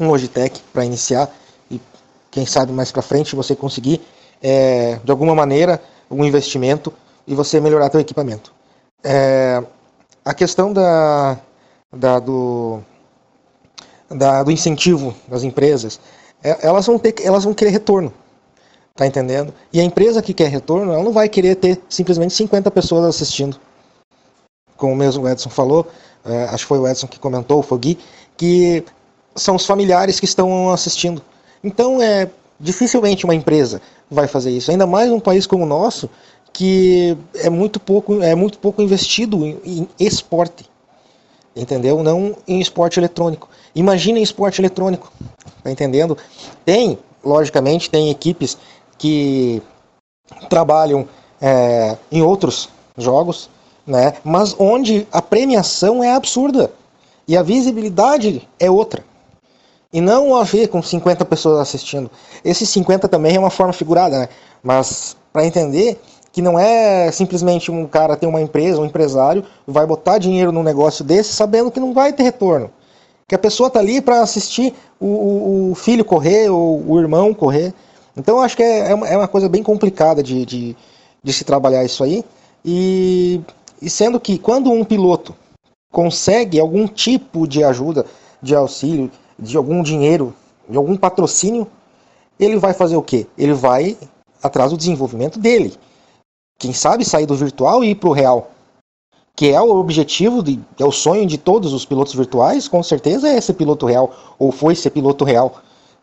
[0.00, 1.30] um Logitech para iniciar
[1.70, 1.78] e
[2.30, 4.00] quem sabe mais para frente você conseguir
[4.42, 6.92] é, de alguma maneira um investimento
[7.26, 8.52] e você melhorar seu equipamento.
[9.04, 9.62] É,
[10.24, 11.38] a questão da,
[11.92, 12.80] da do,
[14.08, 16.00] da, do incentivo das empresas,
[16.42, 18.12] é, elas vão ter elas vão querer retorno.
[18.94, 19.54] Tá entendendo?
[19.72, 23.58] E a empresa que quer retorno, ela não vai querer ter simplesmente 50 pessoas assistindo
[24.82, 25.86] como mesmo o Edson falou,
[26.24, 27.96] é, acho que foi o Edson que comentou, o Gui,
[28.36, 28.84] que
[29.36, 31.22] são os familiares que estão assistindo.
[31.62, 32.28] Então, é
[32.58, 36.10] dificilmente uma empresa vai fazer isso, ainda mais num país como o nosso,
[36.52, 40.68] que é muito pouco, é muito pouco investido em, em esporte,
[41.54, 42.02] entendeu?
[42.02, 43.48] Não em esporte eletrônico.
[43.76, 45.12] Imagina em esporte eletrônico,
[45.62, 46.18] tá entendendo?
[46.64, 48.58] Tem, logicamente, tem equipes
[49.02, 49.60] que
[50.48, 51.08] trabalham
[51.40, 53.50] é, em outros jogos,
[53.84, 54.14] né?
[54.22, 56.70] mas onde a premiação é absurda
[57.26, 59.04] e a visibilidade é outra.
[59.92, 62.08] E não a ver com 50 pessoas assistindo.
[62.44, 64.28] Esses 50 também é uma forma figurada, né?
[64.62, 69.84] mas para entender que não é simplesmente um cara ter uma empresa, um empresário, vai
[69.84, 72.70] botar dinheiro num negócio desse sabendo que não vai ter retorno.
[73.26, 77.74] Que a pessoa tá ali para assistir o, o, filho correr, ou o irmão correr.
[78.16, 80.76] Então acho que é, é, uma, é uma coisa bem complicada de, de,
[81.22, 82.24] de se trabalhar isso aí.
[82.64, 83.40] E,
[83.80, 85.34] e sendo que quando um piloto
[85.90, 88.06] consegue algum tipo de ajuda,
[88.40, 90.34] de auxílio, de algum dinheiro,
[90.68, 91.66] de algum patrocínio,
[92.38, 93.26] ele vai fazer o quê?
[93.36, 93.96] Ele vai
[94.42, 95.74] atrás do desenvolvimento dele.
[96.58, 98.50] Quem sabe sair do virtual e ir para o real.
[99.34, 103.28] Que é o objetivo, de, é o sonho de todos os pilotos virtuais, com certeza
[103.28, 105.62] é ser piloto real, ou foi ser piloto real.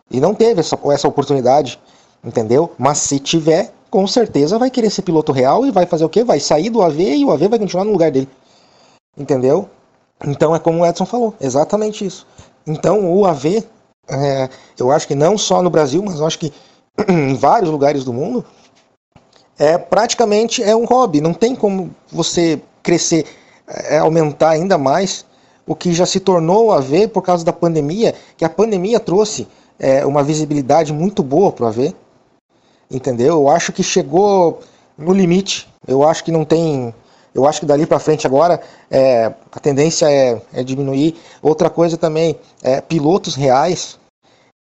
[0.09, 1.79] E não teve essa, essa oportunidade,
[2.23, 2.71] entendeu?
[2.77, 6.23] Mas se tiver, com certeza vai querer ser piloto real e vai fazer o quê?
[6.23, 8.27] Vai sair do AV e o AV vai continuar no lugar dele.
[9.17, 9.69] Entendeu?
[10.25, 12.27] Então é como o Edson falou, exatamente isso.
[12.67, 13.63] Então o AV,
[14.07, 16.53] é, eu acho que não só no Brasil, mas eu acho que
[17.07, 18.45] em vários lugares do mundo,
[19.57, 21.21] é praticamente é um hobby.
[21.21, 23.25] Não tem como você crescer,
[23.67, 25.25] é, aumentar ainda mais
[25.67, 29.47] o que já se tornou o AV por causa da pandemia, que a pandemia trouxe
[29.77, 31.95] é, uma visibilidade muito boa para o AV.
[32.91, 33.35] Entendeu?
[33.35, 34.61] Eu acho que chegou
[34.97, 35.67] no limite.
[35.87, 36.93] Eu acho que não tem
[37.33, 41.15] eu acho que dali para frente agora é, a tendência é, é, diminuir.
[41.41, 43.99] Outra coisa também, é, pilotos reais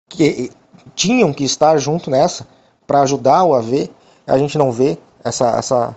[0.10, 0.52] que
[0.96, 2.48] tinham que estar junto nessa
[2.88, 3.90] para ajudar o AV,
[4.26, 5.96] a gente não vê essa, essa,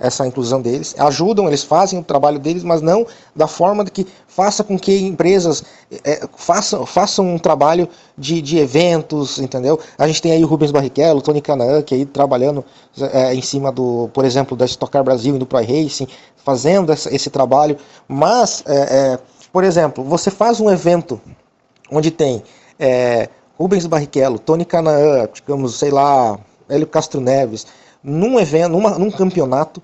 [0.00, 0.94] essa inclusão deles.
[0.98, 5.62] Ajudam, eles fazem o trabalho deles, mas não da forma que faça com que empresas
[6.02, 7.86] é, façam, façam um trabalho
[8.16, 9.78] de, de eventos, entendeu?
[9.98, 12.64] A gente tem aí o Rubens Barrichello, o Tony Canaan, que aí trabalhando
[13.12, 16.08] é, em cima do, por exemplo, da Stock Car Brasil e do Pro Racing,
[16.42, 17.76] fazendo essa, esse trabalho.
[18.08, 18.74] Mas, é,
[19.12, 19.18] é,
[19.52, 21.20] por exemplo, você faz um evento
[21.92, 22.42] onde tem
[22.78, 27.66] é, Rubens Barrichello, Tony Canaan, digamos, sei lá, Hélio Castro Neves,
[28.02, 29.82] num evento, numa, num campeonato,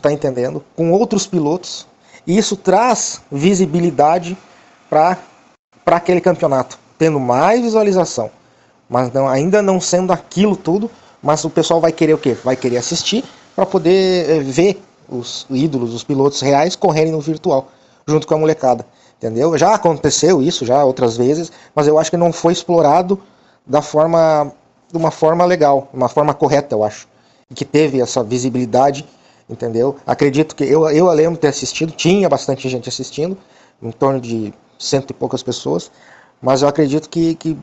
[0.00, 0.62] tá entendendo?
[0.76, 1.86] Com outros pilotos.
[2.26, 4.36] E isso traz visibilidade
[4.88, 5.18] para
[5.86, 8.30] aquele campeonato, tendo mais visualização.
[8.88, 10.90] Mas não, ainda não sendo aquilo tudo,
[11.22, 12.34] mas o pessoal vai querer o quê?
[12.44, 13.24] Vai querer assistir
[13.54, 17.68] para poder eh, ver os ídolos, os pilotos reais correrem no virtual,
[18.06, 18.86] junto com a molecada.
[19.18, 19.56] Entendeu?
[19.58, 23.20] Já aconteceu isso já outras vezes, mas eu acho que não foi explorado
[23.66, 24.52] da forma
[24.90, 27.06] de uma forma legal, uma forma correta, eu acho.
[27.54, 29.06] Que teve essa visibilidade
[29.50, 29.96] entendeu?
[30.06, 33.36] Acredito que eu, eu lembro de ter assistido, tinha bastante gente assistindo,
[33.82, 35.90] em torno de cento e poucas pessoas,
[36.40, 37.58] mas eu acredito que, que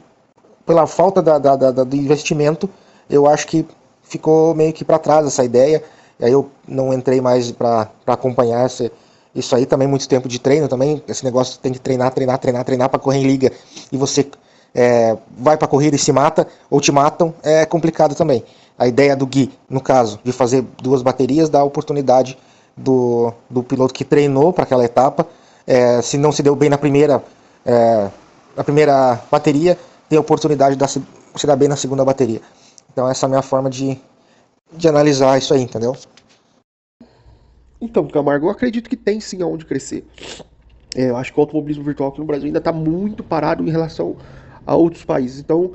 [0.65, 2.69] pela falta da, da, da, do investimento,
[3.09, 3.65] eu acho que
[4.03, 5.83] ficou meio que para trás essa ideia,
[6.19, 8.91] e aí eu não entrei mais para acompanhar essa,
[9.33, 12.65] isso aí também, muito tempo de treino também, esse negócio tem que treinar, treinar, treinar,
[12.65, 13.51] treinar para correr em liga,
[13.91, 14.29] e você
[14.75, 18.43] é, vai para corrida e se mata, ou te matam, é complicado também
[18.77, 22.37] a ideia do Gui, no caso, de fazer duas baterias, dá a oportunidade
[22.75, 25.27] do, do piloto que treinou para aquela etapa,
[25.65, 27.23] é, se não se deu bem na primeira,
[27.65, 28.09] é,
[28.55, 32.41] na primeira bateria, tem a oportunidade de se dar bem na segunda bateria.
[32.91, 33.99] Então essa é a minha forma de,
[34.71, 35.95] de analisar isso aí, entendeu?
[37.79, 40.05] Então, Camargo, eu acredito que tem sim aonde crescer.
[40.95, 43.69] É, eu acho que o automobilismo virtual aqui no Brasil ainda está muito parado em
[43.69, 44.17] relação
[44.65, 45.39] a outros países.
[45.39, 45.73] Então,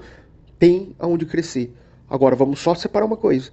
[0.59, 1.73] tem aonde crescer.
[2.13, 3.51] Agora, vamos só separar uma coisa.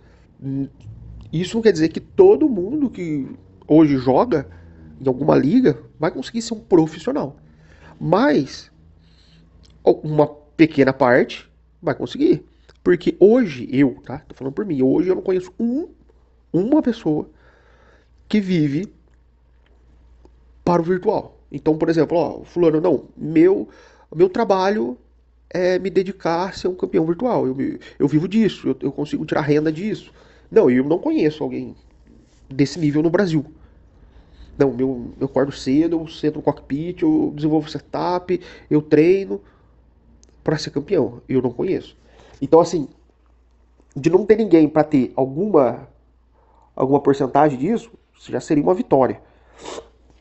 [1.32, 3.26] Isso não quer dizer que todo mundo que
[3.66, 4.50] hoje joga
[5.00, 7.38] em alguma liga vai conseguir ser um profissional.
[7.98, 8.70] Mas
[10.04, 11.50] uma pequena parte
[11.82, 12.46] vai conseguir.
[12.84, 14.18] Porque hoje, eu, tá?
[14.28, 15.88] Tô falando por mim, hoje eu não conheço um,
[16.52, 17.30] uma pessoa
[18.28, 18.92] que vive
[20.66, 21.40] para o virtual.
[21.50, 23.70] Então, por exemplo, ó, fulano, não, meu,
[24.14, 24.98] meu trabalho
[25.50, 27.48] é me dedicar a ser um campeão virtual.
[27.48, 27.56] Eu,
[27.98, 30.12] eu vivo disso, eu, eu consigo tirar renda disso.
[30.52, 31.76] Não, eu não conheço alguém
[32.50, 33.46] desse nível no Brasil.
[34.58, 39.42] Não, meu, eu acordo cedo, eu sento no cockpit, eu desenvolvo setup, eu treino
[40.44, 41.22] para ser campeão.
[41.30, 41.96] Eu não conheço.
[42.42, 42.88] Então, assim,
[43.96, 45.88] de não ter ninguém para ter alguma
[46.76, 47.92] alguma porcentagem disso,
[48.30, 49.22] já seria uma vitória.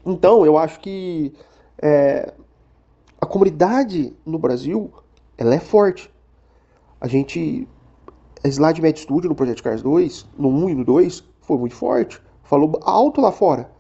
[0.05, 1.33] Então, eu acho que
[1.81, 2.33] é,
[3.21, 4.93] a comunidade no Brasil
[5.39, 6.11] ela é forte.
[7.01, 7.67] A gente.
[8.45, 11.75] A Slide Med Studio no Project Cars 2, no 1 e no 2, foi muito
[11.75, 12.21] forte.
[12.43, 13.71] Falou alto lá fora.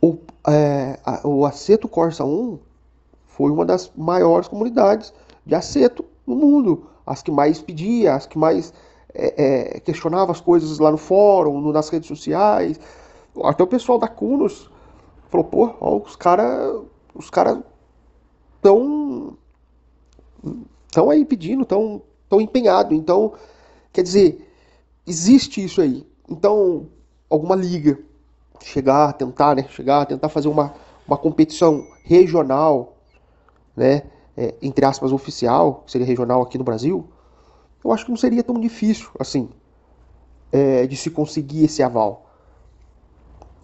[0.00, 2.58] O, é, a, o Aceto Corsa 1
[3.26, 5.12] foi uma das maiores comunidades
[5.44, 6.86] de aceto no mundo.
[7.04, 8.72] As que mais pedia, as que mais
[9.12, 12.78] é, é, questionava as coisas lá no fórum, no, nas redes sociais.
[13.42, 14.70] Até o pessoal da Cunos
[15.28, 16.80] falou, pô, ó, os caras
[17.14, 17.60] os cara
[18.62, 19.36] tão
[20.86, 22.96] estão aí pedindo, estão tão empenhados.
[22.96, 23.32] Então,
[23.92, 24.50] quer dizer,
[25.06, 26.06] existe isso aí.
[26.28, 26.86] Então,
[27.28, 27.98] alguma liga
[28.62, 29.66] chegar, tentar, né?
[29.70, 30.74] Chegar, tentar fazer uma,
[31.06, 32.98] uma competição regional
[33.78, 34.02] né,
[34.36, 37.06] é, entre aspas, oficial, que seria regional aqui no Brasil,
[37.82, 39.48] eu acho que não seria tão difícil assim
[40.50, 42.26] é, de se conseguir esse aval.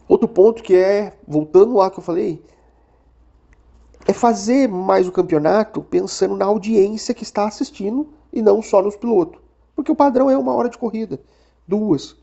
[0.06, 2.42] Outro ponto que é, voltando lá que eu falei,
[4.06, 8.96] é fazer mais o campeonato pensando na audiência que está assistindo e não só nos
[8.96, 9.40] pilotos.
[9.74, 11.20] Porque o padrão é uma hora de corrida,
[11.66, 12.16] duas,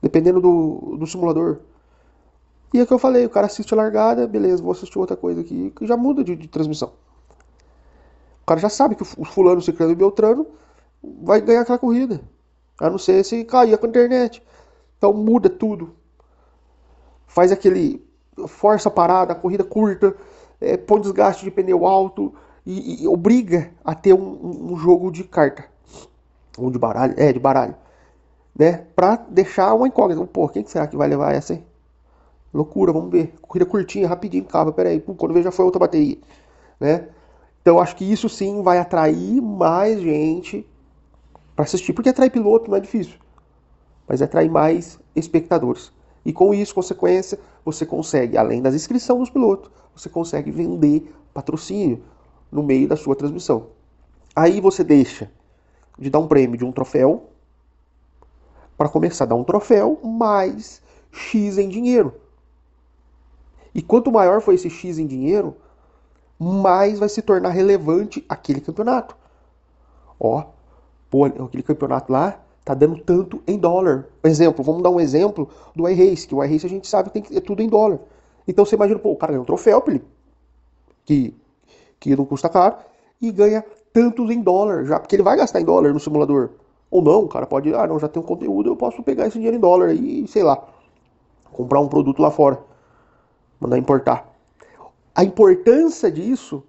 [0.00, 1.58] dependendo do, do simulador.
[2.72, 5.16] E é o que eu falei, o cara assiste a largada, beleza, vou assistir outra
[5.16, 6.92] coisa aqui, que já muda de, de transmissão.
[8.42, 10.46] O cara já sabe que o fulano, ciclano e beltrano
[11.02, 12.20] vai ganhar aquela corrida.
[12.78, 14.42] A não ser se cair com a internet.
[14.98, 15.94] Então muda tudo.
[17.26, 18.04] Faz aquele.
[18.46, 20.14] Força a parada, a corrida curta,
[20.60, 25.24] é, põe desgaste de pneu alto e, e obriga a ter um, um, jogo de
[25.24, 25.64] carta.
[26.58, 27.14] Ou de baralho.
[27.16, 27.76] É, de baralho.
[28.58, 28.84] Né?
[28.94, 30.24] Pra deixar uma incógnita.
[30.26, 31.60] Pô, quem será que vai levar essa?
[32.52, 33.34] Loucura, vamos ver.
[33.42, 34.72] Corrida curtinha, rapidinho, acaba.
[34.72, 36.18] Pera aí, quando vê já foi outra bateria.
[36.80, 37.08] Né?
[37.60, 40.66] Então acho que isso sim vai atrair mais gente
[41.54, 41.92] para assistir.
[41.92, 43.18] Porque atrair piloto não é difícil.
[44.08, 45.92] Mas atrair mais espectadores.
[46.26, 52.02] E com isso, consequência, você consegue, além das inscrições dos pilotos, você consegue vender patrocínio
[52.50, 53.68] no meio da sua transmissão.
[54.34, 55.30] Aí você deixa
[55.96, 57.30] de dar um prêmio de um troféu
[58.76, 62.12] para começar a dar um troféu mais X em dinheiro.
[63.72, 65.56] E quanto maior for esse X em dinheiro,
[66.36, 69.16] mais vai se tornar relevante aquele campeonato.
[70.18, 70.44] Ó,
[71.08, 74.06] pô, aquele campeonato lá tá dando tanto em dólar.
[74.22, 77.22] Exemplo, vamos dar um exemplo do iRace, que o iRace a gente sabe que tem
[77.22, 78.00] que, é tudo em dólar.
[78.46, 79.82] Então você imagina, pô, o cara ganha um troféu,
[81.04, 81.34] que,
[81.98, 82.76] que não custa caro,
[83.22, 86.50] e ganha tantos em dólar, já, porque ele vai gastar em dólar no simulador.
[86.90, 89.38] Ou não, o cara pode, ah, não, já tem um conteúdo, eu posso pegar esse
[89.38, 90.62] dinheiro em dólar e, sei lá,
[91.52, 92.58] comprar um produto lá fora
[93.60, 94.32] mandar importar.
[95.14, 96.62] A importância disso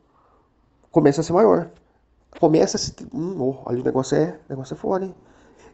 [0.92, 1.70] começa a ser maior.
[2.40, 2.96] Começa a se.
[3.14, 5.16] Hum, oh, olha, o negócio é, o negócio é fora, hein?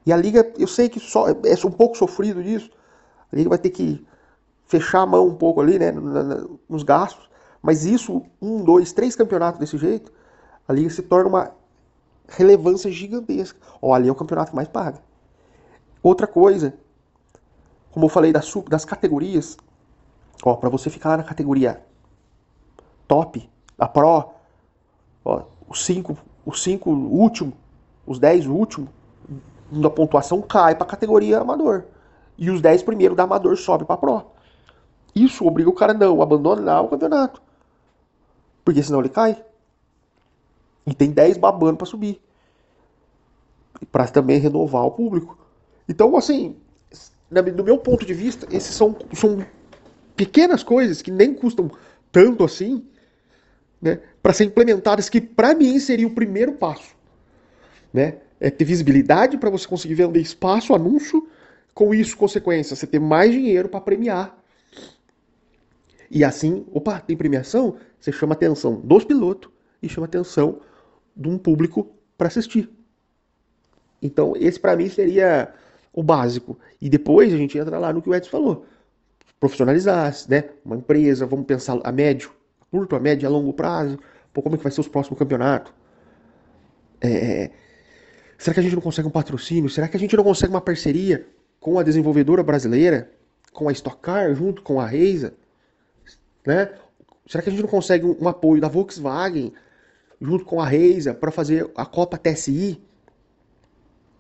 [0.06, 2.70] E a liga, eu sei que só, é um pouco sofrido disso.
[3.32, 4.06] A liga vai ter que
[4.66, 5.92] fechar a mão um pouco ali, né,
[6.70, 7.30] nos gastos.
[7.62, 10.12] Mas isso, um, dois, três campeonatos desse jeito,
[10.68, 11.52] a liga se torna uma
[12.28, 13.60] relevância gigantesca.
[13.82, 15.00] Olha, ali é o campeonato que mais paga.
[16.02, 16.74] Outra coisa,
[17.92, 19.58] como eu falei das, das categorias,
[20.44, 21.82] Ó, para você ficar lá na categoria
[23.08, 24.32] top, a Pro,
[25.24, 27.56] ó, os 5 os cinco últimos,
[28.06, 28.90] os 10 últimos
[29.72, 31.86] da pontuação cai para a categoria amador.
[32.38, 34.26] E os 10 primeiros da amador sobe para Pro.
[35.16, 37.42] Isso obriga o cara não a abandonar o campeonato.
[38.66, 39.44] Porque senão ele cai.
[40.86, 42.22] E tem 10 babando para subir.
[43.92, 45.38] Para também renovar o público.
[45.88, 46.56] Então, assim,
[47.30, 49.46] do meu ponto de vista, esses são, são
[50.16, 51.70] pequenas coisas que nem custam
[52.12, 52.86] tanto assim,
[53.82, 56.96] né, para ser implementadas, que para mim seria o primeiro passo.
[57.92, 58.18] Né?
[58.44, 61.28] É ter visibilidade para você conseguir vender espaço, anúncio,
[61.74, 64.38] com isso, consequência, você ter mais dinheiro para premiar.
[66.12, 69.50] E assim, opa, tem premiação, você chama a atenção dos pilotos
[69.82, 70.60] e chama a atenção
[71.16, 72.70] de um público para assistir.
[74.02, 75.54] Então, esse para mim seria
[75.94, 76.60] o básico.
[76.82, 78.66] E depois a gente entra lá no que o Edson falou
[79.40, 80.46] profissionalizar, né?
[80.64, 82.32] Uma empresa, vamos pensar a médio,
[82.72, 84.00] curto, a médio, a longo prazo.
[84.32, 85.74] Pô, como é que vai ser os próximos campeonatos?
[87.02, 87.52] É...
[88.44, 89.70] Será que a gente não consegue um patrocínio?
[89.70, 91.26] Será que a gente não consegue uma parceria
[91.62, 93.10] com a desenvolvedora brasileira,
[93.54, 95.34] com a Stock Car, junto com a Reisa?
[96.46, 96.70] Né?
[97.26, 99.54] Será que a gente não consegue um, apoio da Volkswagen
[100.20, 102.82] junto com a Reisa para fazer a Copa TSI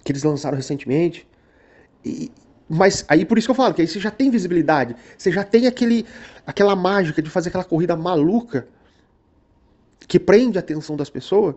[0.06, 1.28] que eles lançaram recentemente?
[2.06, 2.32] E,
[2.70, 5.43] mas aí por isso que eu falo, que aí você já tem visibilidade, você já
[5.43, 6.06] tem aquele,
[6.47, 8.70] aquela mágica de fazer aquela corrida maluca
[10.08, 11.56] que prende a atenção das pessoas.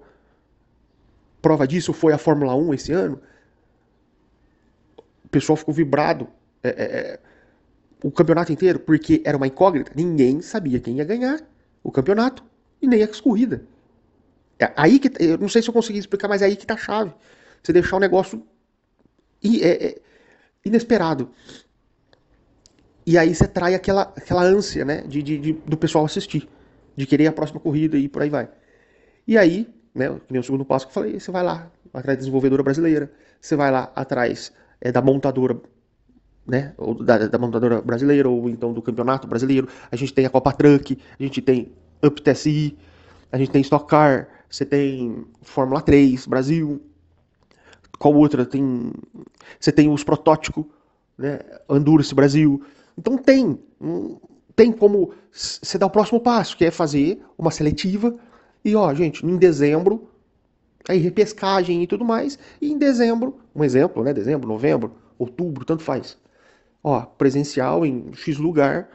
[1.46, 3.20] Prova disso foi a Fórmula 1 esse ano.
[5.24, 6.26] O pessoal ficou vibrado
[6.60, 7.20] é, é, é,
[8.02, 9.92] o campeonato inteiro, porque era uma incógnita.
[9.94, 11.38] Ninguém sabia quem ia ganhar
[11.84, 12.42] o campeonato
[12.82, 13.60] e nem as corridas.
[14.58, 16.74] É aí que eu não sei se eu consegui explicar, mas é aí que tá
[16.74, 17.14] a chave.
[17.62, 18.44] Você deixar o negócio
[19.44, 20.00] é, é
[20.64, 21.30] inesperado.
[23.06, 26.48] E aí você trai aquela, aquela ânsia, né, de, de, de, do pessoal assistir,
[26.96, 28.48] de querer a próxima corrida e por aí vai.
[29.28, 32.06] E aí, né, que nem o segundo passo que eu falei, você vai lá atrás
[32.06, 35.58] da desenvolvedora brasileira, você vai lá atrás é, da montadora,
[36.46, 39.66] né, ou da, da, montadora brasileira, ou então do campeonato brasileiro.
[39.90, 41.72] A gente tem a Copa Truck, a gente tem
[42.04, 42.76] Up TSI,
[43.32, 46.82] a gente tem Stock Car, você tem Fórmula 3 Brasil,
[47.98, 48.44] qual outra?
[48.44, 48.92] Tem,
[49.58, 50.66] você tem os protótipos,
[51.16, 51.40] né?
[51.70, 52.62] Endurance Brasil.
[52.98, 53.58] Então tem,
[54.54, 58.14] tem como você dar o próximo passo, que é fazer uma seletiva
[58.66, 60.08] E ó, gente, em dezembro,
[60.88, 64.12] aí repescagem e tudo mais, e em dezembro, um exemplo, né?
[64.12, 66.18] Dezembro, novembro, outubro, tanto faz.
[66.82, 68.90] Ó, presencial em X lugar,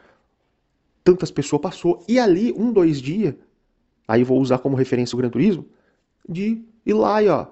[1.02, 3.34] tantas pessoas passou, e ali, um, dois dias,
[4.06, 5.64] aí vou usar como referência o Gran Turismo,
[6.28, 7.46] de ir lá e ó,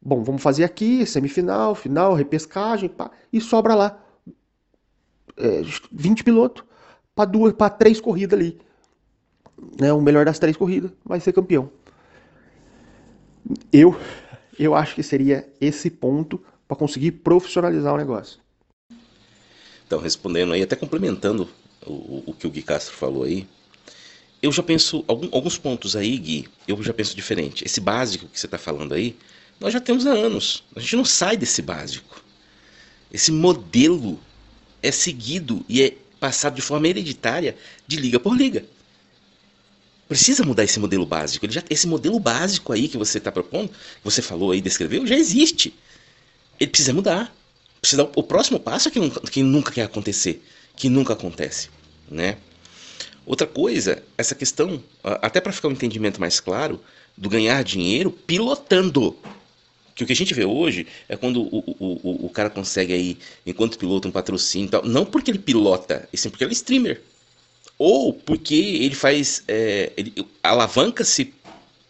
[0.00, 4.02] bom, vamos fazer aqui, semifinal, final, repescagem, pá, e sobra lá
[5.36, 5.60] é,
[5.92, 6.64] 20 pilotos
[7.14, 8.58] para duas, para três corridas ali.
[9.80, 11.70] Né, o melhor das três corridas vai ser campeão.
[13.72, 13.98] Eu,
[14.58, 18.40] eu acho que seria esse ponto para conseguir profissionalizar o negócio.
[19.86, 21.48] Então, respondendo aí, até complementando
[21.84, 23.46] o, o que o Gui Castro falou aí,
[24.42, 27.64] eu já penso, algum, alguns pontos aí, Gui, eu já penso diferente.
[27.64, 29.16] Esse básico que você está falando aí,
[29.58, 30.64] nós já temos há anos.
[30.74, 32.24] A gente não sai desse básico.
[33.12, 34.18] Esse modelo
[34.82, 37.56] é seguido e é passado de forma hereditária
[37.86, 38.64] de liga por liga.
[40.10, 41.48] Precisa mudar esse modelo básico.
[41.48, 45.16] Já, esse modelo básico aí que você está propondo, que você falou aí, descreveu, já
[45.16, 45.72] existe.
[46.58, 47.32] Ele precisa mudar.
[47.80, 50.44] Precisa, o próximo passo é que nunca, que nunca quer acontecer,
[50.74, 51.68] que nunca acontece,
[52.10, 52.38] né?
[53.24, 56.82] Outra coisa, essa questão, até para ficar um entendimento mais claro,
[57.16, 59.16] do ganhar dinheiro pilotando.
[59.94, 62.92] Que o que a gente vê hoje é quando o, o, o, o cara consegue
[62.92, 64.84] aí, enquanto piloto, um patrocínio e tal.
[64.84, 67.00] Não porque ele pilota, e sim porque ele é streamer.
[67.82, 69.42] Ou porque ele faz.
[69.48, 70.12] É, ele
[70.42, 71.32] alavanca-se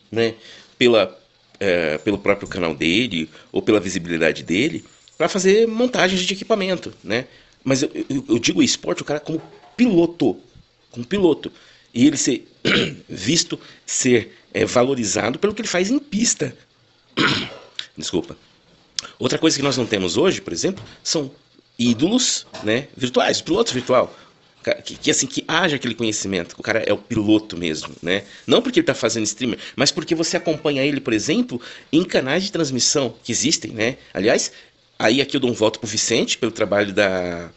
[0.08, 0.36] né,
[0.78, 1.18] pela,
[1.58, 4.84] é, pelo próprio canal dele, ou pela visibilidade dele,
[5.18, 6.94] para fazer montagens de equipamento.
[7.02, 7.26] Né?
[7.64, 9.42] Mas eu, eu, eu digo esporte, o cara como
[9.76, 10.36] piloto
[10.92, 11.50] com um piloto.
[11.92, 12.48] E ele ser
[13.08, 16.56] visto ser é, valorizado pelo que ele faz em pista.
[17.98, 18.36] Desculpa.
[19.18, 21.32] Outra coisa que nós não temos hoje, por exemplo, são
[21.76, 24.14] ídolos né, virtuais, piloto virtual.
[24.84, 28.24] Que, que, assim que haja aquele conhecimento, que o cara é o piloto mesmo, né?
[28.46, 32.44] Não porque ele está fazendo streamer, mas porque você acompanha ele, por exemplo, em canais
[32.44, 33.96] de transmissão que existem, né?
[34.12, 34.52] Aliás,
[34.98, 37.50] aí aqui eu dou um voto pro Vicente pelo trabalho da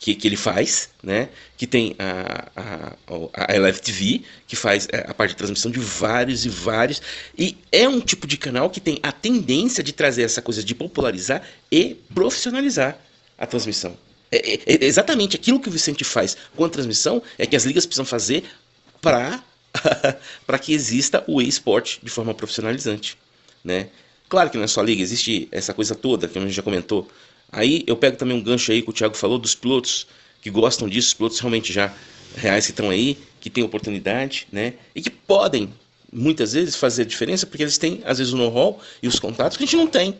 [0.00, 1.28] que, que ele faz, né?
[1.58, 2.96] Que tem a, a,
[3.34, 7.02] a Eleve TV, que faz é, a parte de transmissão de vários e vários.
[7.38, 10.74] E é um tipo de canal que tem a tendência de trazer essa coisa de
[10.74, 12.98] popularizar e profissionalizar
[13.36, 13.94] a transmissão.
[14.30, 17.64] É, é, é exatamente aquilo que o Vicente faz com a transmissão é que as
[17.64, 18.44] ligas precisam fazer
[19.00, 19.42] para
[20.46, 23.16] para que exista o e-sport de forma profissionalizante,
[23.64, 23.88] né?
[24.28, 27.08] Claro que não é só liga, existe essa coisa toda que a gente já comentou
[27.52, 30.06] Aí eu pego também um gancho aí que o Thiago falou dos pilotos
[30.40, 31.92] que gostam disso, os pilotos realmente já
[32.36, 34.74] reais que estão aí, que têm oportunidade, né?
[34.94, 35.72] E que podem
[36.12, 39.56] muitas vezes fazer a diferença porque eles têm às vezes o know-how e os contatos
[39.56, 40.16] que a gente não tem,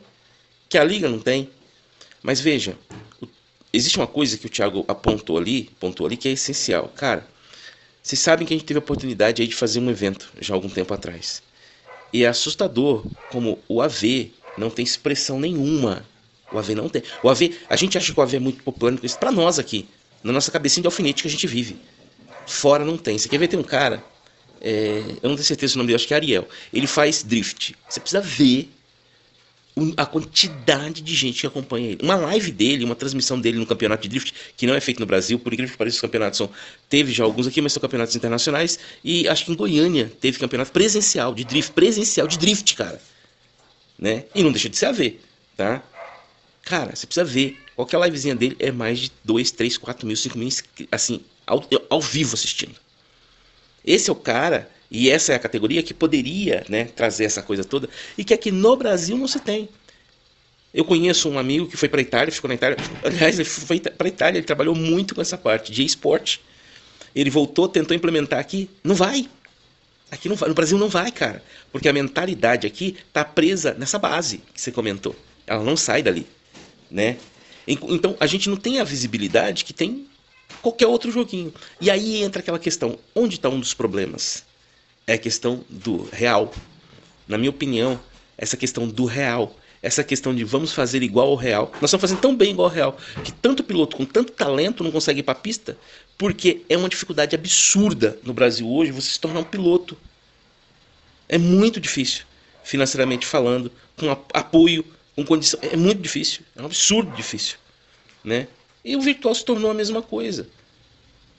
[0.68, 1.48] que a liga não tem.
[2.22, 2.76] Mas veja,
[3.72, 6.88] existe uma coisa que o Thiago apontou ali, apontou ali que é essencial.
[6.96, 7.26] Cara,
[8.02, 10.68] vocês sabem que a gente teve a oportunidade aí de fazer um evento já algum
[10.68, 11.42] tempo atrás.
[12.12, 16.04] E é assustador como o AV não tem expressão nenhuma
[16.52, 17.02] o AV não tem.
[17.22, 19.88] O AV, a gente acha que o AV é muito popular para nós aqui,
[20.22, 21.76] na nossa cabecinha de alfinete que a gente vive.
[22.46, 23.16] Fora não tem.
[23.16, 23.48] Você quer ver?
[23.48, 24.02] Tem um cara,
[24.60, 26.48] é, eu não tenho certeza o nome dele, acho que é Ariel.
[26.72, 27.76] Ele faz drift.
[27.88, 28.68] Você precisa ver
[29.96, 31.98] a quantidade de gente que acompanha ele.
[32.02, 35.06] Uma live dele, uma transmissão dele no campeonato de drift, que não é feito no
[35.06, 36.50] Brasil, por incrível que pareça, os campeonatos são.
[36.88, 38.78] Teve já alguns aqui, mas são campeonatos internacionais.
[39.04, 43.00] E acho que em Goiânia teve campeonato presencial de drift, presencial de drift, cara.
[43.98, 44.24] Né?
[44.34, 45.18] E não deixa de ser AV,
[45.56, 45.82] tá?
[46.62, 47.58] Cara, você precisa ver.
[47.74, 50.48] Qualquer livezinha dele é mais de 2, 3, 4 mil, 5 mil,
[50.92, 52.74] assim, ao, ao vivo assistindo.
[53.84, 57.64] Esse é o cara, e essa é a categoria que poderia né, trazer essa coisa
[57.64, 57.88] toda,
[58.18, 59.68] e que aqui no Brasil não se tem.
[60.72, 62.76] Eu conheço um amigo que foi para Itália, ficou na Itália.
[63.02, 66.40] Aliás, ele foi para Itália, ele trabalhou muito com essa parte de esporte.
[67.12, 69.28] Ele voltou, tentou implementar aqui, não vai.
[70.12, 73.98] Aqui não vai, no Brasil não vai, cara, porque a mentalidade aqui está presa nessa
[73.98, 75.16] base que você comentou.
[75.44, 76.24] Ela não sai dali
[76.90, 77.16] né?
[77.66, 80.06] Então a gente não tem a visibilidade que tem
[80.60, 81.54] qualquer outro joguinho.
[81.80, 84.44] E aí entra aquela questão: onde está um dos problemas?
[85.06, 86.52] É a questão do real.
[87.26, 88.00] Na minha opinião,
[88.36, 89.56] essa questão do real.
[89.82, 91.70] Essa questão de vamos fazer igual ao real.
[91.80, 94.90] Nós estamos fazendo tão bem igual ao real que tanto piloto com tanto talento não
[94.90, 95.76] consegue ir para a pista
[96.18, 99.96] porque é uma dificuldade absurda no Brasil hoje você se tornar um piloto.
[101.26, 102.24] É muito difícil,
[102.62, 104.84] financeiramente falando, com apoio
[105.16, 105.58] com condição.
[105.62, 106.42] É muito difícil.
[106.54, 107.56] É um absurdo difícil.
[108.22, 108.48] Né?
[108.84, 110.46] E o virtual se tornou a mesma coisa.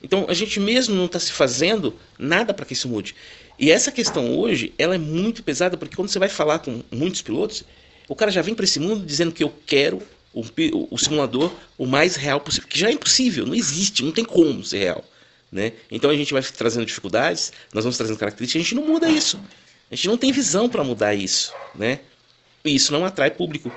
[0.01, 3.15] Então a gente mesmo não está se fazendo nada para que isso mude.
[3.61, 7.21] E essa questão hoje, ela é muito pesada, porque quando você vai falar com muitos
[7.21, 7.63] pilotos,
[8.09, 10.01] o cara já vem para esse mundo dizendo que eu quero
[10.33, 10.43] o,
[10.89, 14.63] o, simulador o mais real possível, que já é impossível, não existe, não tem como
[14.63, 15.05] ser real.
[15.51, 15.73] Né?
[15.91, 19.39] Então a gente vai trazendo dificuldades, nós vamos trazendo características, a gente não muda isso.
[19.91, 21.99] A gente não tem visão para mudar isso, né?
[22.65, 23.71] E isso não atrai público.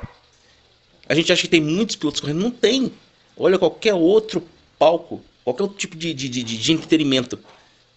[1.07, 2.91] A gente acha que tem muitos pilotos correndo, não tem.
[3.37, 4.43] Olha qualquer outro
[4.79, 7.39] palco, qualquer outro tipo de, de, de, de entretenimento.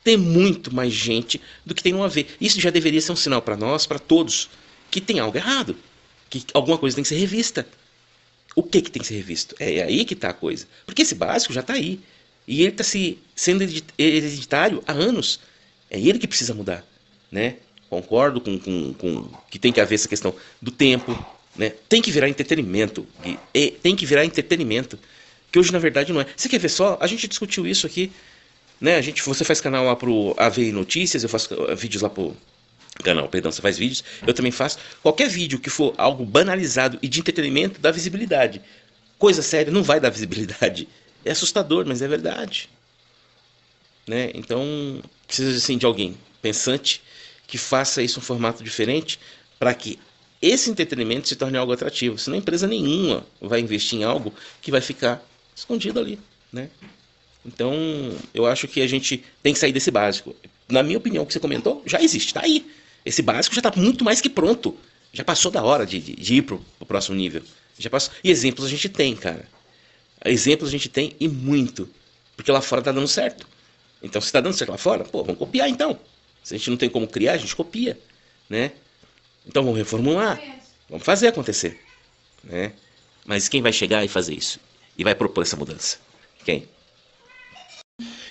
[0.07, 2.25] Tem muito mais gente do que tem no AV.
[2.39, 4.49] Isso já deveria ser um sinal para nós, para todos,
[4.89, 5.75] que tem algo errado.
[6.29, 7.67] Que alguma coisa tem que ser revista.
[8.55, 9.53] O que, que tem que ser revisto?
[9.59, 10.65] É, é aí que está a coisa.
[10.85, 11.99] Porque esse básico já está aí.
[12.47, 13.65] E ele está se, sendo
[13.97, 15.41] hereditário há anos.
[15.89, 16.85] É ele que precisa mudar.
[17.29, 17.57] Né?
[17.89, 21.21] Concordo com, com, com que tem que haver essa questão do tempo.
[21.53, 21.73] Né?
[21.89, 23.05] Tem que virar entretenimento.
[23.53, 24.97] E, tem que virar entretenimento.
[25.51, 26.27] Que hoje, na verdade, não é.
[26.33, 26.97] Você quer ver só?
[27.01, 28.09] A gente discutiu isso aqui.
[28.79, 28.95] Né?
[28.95, 32.35] A gente, você faz canal lá pro AV Notícias, eu faço uh, vídeos lá pro
[33.03, 34.77] canal, perdão, você faz vídeos, eu também faço.
[35.01, 38.61] Qualquer vídeo que for algo banalizado e de entretenimento dá visibilidade.
[39.17, 40.87] Coisa séria não vai dar visibilidade.
[41.25, 42.69] É assustador, mas é verdade.
[44.07, 44.31] Né?
[44.33, 47.01] Então, precisa assim, de alguém pensante
[47.45, 49.19] que faça isso em um formato diferente
[49.59, 49.99] para que
[50.41, 52.17] esse entretenimento se torne algo atrativo.
[52.17, 55.21] Senão empresa nenhuma vai investir em algo que vai ficar
[55.55, 56.19] escondido ali,
[56.51, 56.69] né?
[57.47, 57.73] Então,
[58.33, 60.35] eu acho que a gente tem que sair desse básico.
[60.67, 62.69] Na minha opinião, o que você comentou, já existe, tá aí.
[63.05, 64.77] Esse básico já está muito mais que pronto.
[65.13, 67.41] Já passou da hora de, de, de ir pro, pro próximo nível.
[67.79, 68.13] Já passou.
[68.21, 69.47] E exemplos a gente tem, cara.
[70.25, 71.89] Exemplos a gente tem e muito.
[72.35, 73.47] Porque lá fora tá dando certo.
[74.03, 75.97] Então, se tá dando certo lá fora, pô, vamos copiar então.
[76.43, 77.97] Se a gente não tem como criar, a gente copia,
[78.49, 78.73] né?
[79.45, 80.39] Então vamos reformular.
[80.89, 81.79] Vamos fazer acontecer,
[82.43, 82.73] né?
[83.25, 84.59] Mas quem vai chegar e fazer isso?
[84.97, 85.97] E vai propor essa mudança?
[86.43, 86.67] Quem?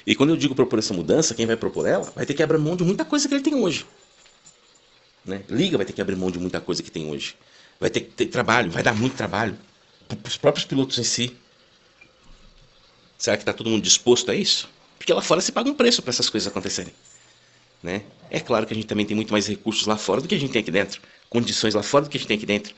[0.07, 2.59] E quando eu digo propor essa mudança, quem vai propor ela vai ter que abrir
[2.59, 3.85] mão de muita coisa que ele tem hoje.
[5.25, 5.43] Né?
[5.51, 7.35] Liga vai ter que abrir mão de muita coisa que tem hoje.
[7.81, 9.59] Vai ter que ter trabalho, vai dar muito trabalho
[10.07, 11.37] para os próprios pilotos em si.
[13.19, 14.69] Será que está todo mundo disposto a isso?
[14.97, 16.93] Porque lá fora se paga um preço para essas coisas acontecerem.
[17.83, 18.03] Né?
[18.31, 20.39] É claro que a gente também tem muito mais recursos lá fora do que a
[20.39, 22.75] gente tem aqui dentro, condições lá fora do que a gente tem aqui dentro.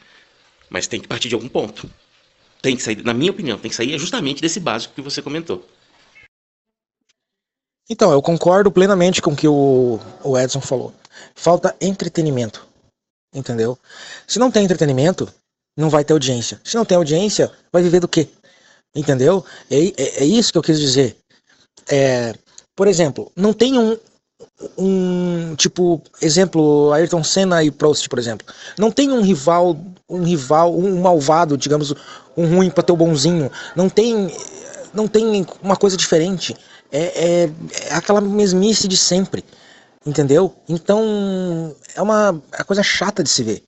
[0.71, 1.89] Mas tem que partir de algum ponto.
[2.63, 5.67] Tem que sair, na minha opinião, tem que sair justamente desse básico que você comentou.
[7.91, 10.93] Então, eu concordo plenamente com o que o, o Edson falou.
[11.35, 12.67] Falta entretenimento.
[13.35, 13.79] Entendeu?
[14.27, 15.29] Se não tem entretenimento,
[15.77, 16.61] não vai ter audiência.
[16.65, 18.29] Se não tem audiência, vai viver do quê?
[18.95, 19.45] Entendeu?
[19.71, 21.17] É, é, é isso que eu quis dizer.
[21.89, 22.35] É,
[22.77, 23.97] por exemplo, não tem um,
[24.77, 28.47] um tipo exemplo Ayrton Senna e Prost por exemplo
[28.79, 29.77] não tem um rival
[30.09, 31.93] um rival um malvado digamos
[32.37, 34.33] um ruim para ter o bonzinho não tem
[34.95, 36.57] não tem uma coisa diferente
[36.91, 39.45] é, é, é, aquela mesmice de sempre
[40.07, 43.63] entendeu então é uma é coisa chata de se ver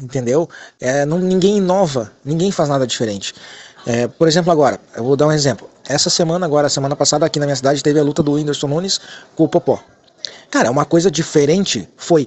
[0.00, 0.48] entendeu
[0.80, 3.34] é, não, ninguém inova ninguém faz nada diferente
[3.86, 7.38] é, por exemplo agora eu vou dar um exemplo essa semana agora semana passada aqui
[7.38, 9.00] na minha cidade teve a luta do Whindersson Nunes
[9.34, 9.82] com o Popó
[10.50, 12.26] Cara, uma coisa diferente foi.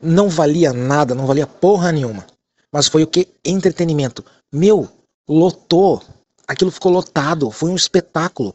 [0.00, 2.26] Não valia nada, não valia porra nenhuma.
[2.72, 3.28] Mas foi o que?
[3.44, 4.24] Entretenimento.
[4.52, 4.88] Meu,
[5.28, 6.02] lotou.
[6.46, 7.50] Aquilo ficou lotado.
[7.50, 8.54] Foi um espetáculo.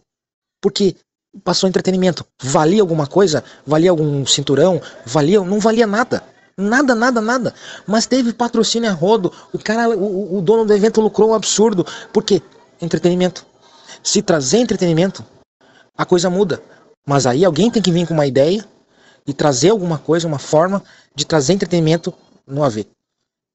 [0.62, 0.96] Porque
[1.44, 2.26] passou entretenimento.
[2.42, 3.44] Valia alguma coisa?
[3.66, 4.82] Valia algum cinturão?
[5.06, 5.42] Valia?
[5.42, 6.24] Não valia nada.
[6.58, 7.54] Nada, nada, nada.
[7.86, 9.32] Mas teve patrocínio a rodo.
[9.54, 11.86] O cara, o, o dono do evento lucrou um absurdo.
[12.12, 12.42] Por quê?
[12.82, 13.46] Entretenimento.
[14.04, 15.24] Se trazer entretenimento,
[15.96, 16.62] a coisa muda.
[17.06, 18.66] Mas aí alguém tem que vir com uma ideia
[19.26, 22.14] e trazer alguma coisa, uma forma de trazer entretenimento
[22.46, 22.86] no AV.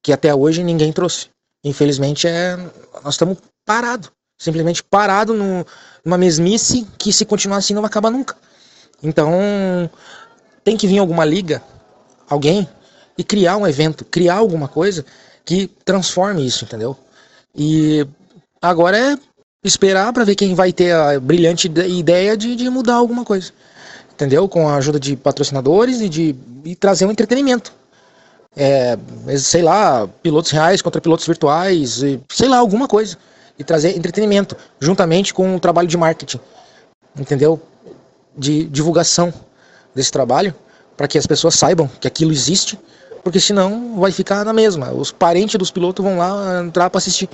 [0.03, 1.29] Que até hoje ninguém trouxe.
[1.63, 2.57] Infelizmente, é,
[3.03, 4.11] nós estamos parados.
[4.43, 8.35] Simplesmente parado numa mesmice que se continuar assim não vai acabar nunca.
[9.01, 9.89] Então,
[10.63, 11.61] tem que vir alguma liga,
[12.29, 12.67] alguém,
[13.17, 15.05] e criar um evento, criar alguma coisa
[15.45, 16.97] que transforme isso, entendeu?
[17.55, 18.05] E
[18.61, 19.17] agora é
[19.63, 23.53] esperar para ver quem vai ter a brilhante ideia de, de mudar alguma coisa
[24.13, 24.47] entendeu?
[24.47, 27.73] Com a ajuda de patrocinadores e de e trazer um entretenimento.
[28.55, 28.97] É,
[29.37, 33.17] sei lá, pilotos reais contra pilotos virtuais, sei lá, alguma coisa.
[33.57, 36.39] E trazer entretenimento, juntamente com o trabalho de marketing,
[37.17, 37.61] entendeu?
[38.35, 39.33] De divulgação
[39.93, 40.55] desse trabalho,
[40.97, 42.79] para que as pessoas saibam que aquilo existe,
[43.23, 44.91] porque senão vai ficar na mesma.
[44.91, 47.29] Os parentes dos pilotos vão lá entrar para assistir.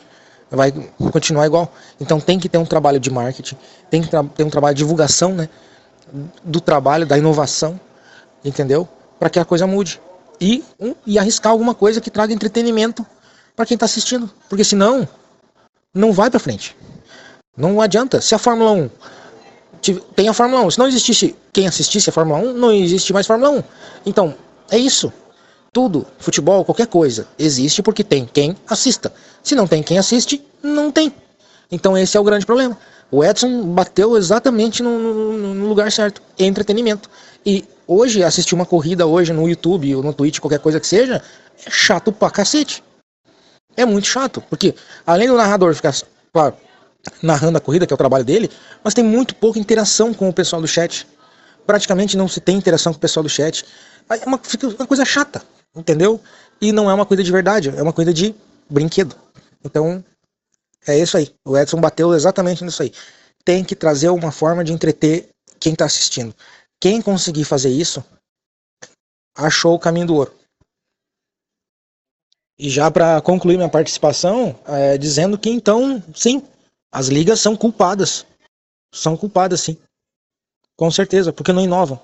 [0.51, 0.71] Vai
[1.11, 1.71] continuar igual.
[1.99, 3.55] Então tem que ter um trabalho de marketing,
[3.89, 5.47] tem que ter um trabalho de divulgação, né?
[6.43, 7.79] do trabalho, da inovação,
[8.43, 8.87] entendeu?
[9.19, 10.01] Para que a coisa mude.
[10.41, 13.05] E, um, e arriscar alguma coisa que traga entretenimento
[13.55, 14.29] para quem está assistindo.
[14.47, 15.07] Porque senão,
[15.93, 16.75] não vai para frente.
[17.55, 18.21] Não adianta.
[18.21, 18.89] Se a Fórmula 1
[20.15, 23.25] tem a Fórmula 1, se não existisse quem assistisse a Fórmula 1, não existe mais
[23.25, 23.63] Fórmula 1.
[24.05, 24.35] Então,
[24.69, 25.11] é isso.
[25.71, 29.13] Tudo, futebol, qualquer coisa, existe porque tem quem assista.
[29.43, 31.13] Se não tem quem assiste, não tem.
[31.71, 32.77] Então esse é o grande problema.
[33.11, 37.09] O Edson bateu exatamente no, no, no lugar certo, entretenimento.
[37.45, 41.23] E Hoje, assistir uma corrida hoje no YouTube ou no Twitch, qualquer coisa que seja,
[41.65, 42.83] é chato pra cacete.
[43.79, 44.75] É muito chato, porque
[45.07, 45.95] além do narrador ficar
[47.23, 48.51] narrando a corrida, que é o trabalho dele,
[48.83, 51.07] mas tem muito pouca interação com o pessoal do chat.
[51.65, 53.63] Praticamente não se tem interação com o pessoal do chat.
[54.09, 55.41] É uma, fica uma coisa chata,
[55.73, 56.19] entendeu?
[56.59, 58.35] E não é uma coisa de verdade, é uma coisa de
[58.69, 59.15] brinquedo.
[59.63, 60.03] Então,
[60.85, 61.33] é isso aí.
[61.47, 62.91] O Edson bateu exatamente nisso aí.
[63.45, 66.35] Tem que trazer uma forma de entreter quem está assistindo.
[66.81, 68.03] Quem conseguir fazer isso,
[69.37, 70.38] achou o caminho do ouro.
[72.59, 76.43] E já para concluir minha participação, é, dizendo que então, sim,
[76.91, 78.25] as ligas são culpadas.
[78.93, 79.77] São culpadas, sim.
[80.77, 81.97] Com certeza, porque não inovam.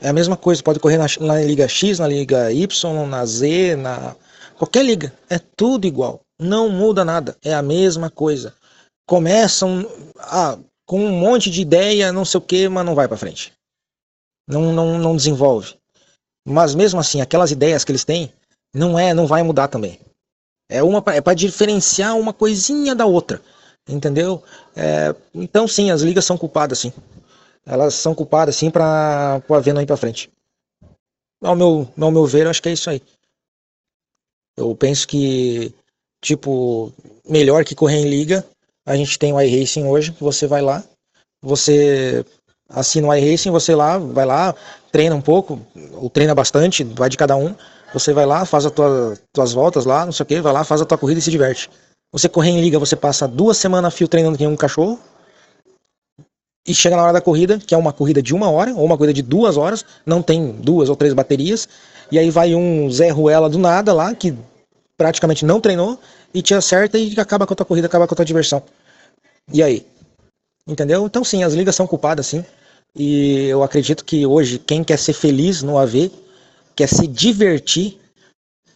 [0.00, 3.76] É a mesma coisa, pode correr na, na Liga X, na Liga Y, na Z,
[3.76, 4.16] na.
[4.58, 5.12] qualquer liga.
[5.30, 6.20] É tudo igual.
[6.40, 7.36] Não muda nada.
[7.44, 8.52] É a mesma coisa.
[9.06, 9.88] Começam
[10.18, 13.52] ah, com um monte de ideia, não sei o que, mas não vai para frente.
[14.48, 15.76] Não, não, não desenvolve.
[16.46, 18.32] Mas mesmo assim, aquelas ideias que eles têm,
[18.74, 20.00] não é, não vai mudar também.
[20.68, 23.40] É uma é para diferenciar uma coisinha da outra,
[23.88, 24.42] entendeu?
[24.74, 26.92] É, então sim, as ligas são culpadas sim.
[27.64, 30.30] Elas são culpadas sim para o Aveno ir para frente.
[31.40, 33.00] Ao meu, ao meu ver, acho que é isso aí.
[34.56, 35.72] Eu penso que
[36.20, 36.92] tipo
[37.28, 38.44] melhor que correr em liga,
[38.84, 40.82] a gente tem o iRacing hoje, você vai lá,
[41.40, 42.24] você
[42.68, 44.54] assina o iRacing, você lá, vai lá,
[44.90, 45.60] treina um pouco,
[45.92, 47.54] ou treina bastante, vai de cada um
[47.94, 50.64] você vai lá, faz as tua, tuas voltas lá, não sei o que, vai lá,
[50.64, 51.70] faz a tua corrida e se diverte.
[52.12, 54.98] Você correr em liga, você passa duas semanas fio treinando que um cachorro.
[56.66, 58.96] E chega na hora da corrida, que é uma corrida de uma hora, ou uma
[58.96, 61.68] corrida de duas horas, não tem duas ou três baterias.
[62.10, 64.36] E aí vai um Zé Ruela do nada lá, que
[64.96, 65.98] praticamente não treinou,
[66.32, 68.62] e te acerta e acaba com a tua corrida, acaba com a tua diversão.
[69.52, 69.86] E aí?
[70.66, 71.06] Entendeu?
[71.06, 72.44] Então sim, as ligas são culpadas, sim.
[72.96, 76.10] E eu acredito que hoje, quem quer ser feliz no AV,
[76.74, 77.98] quer se divertir,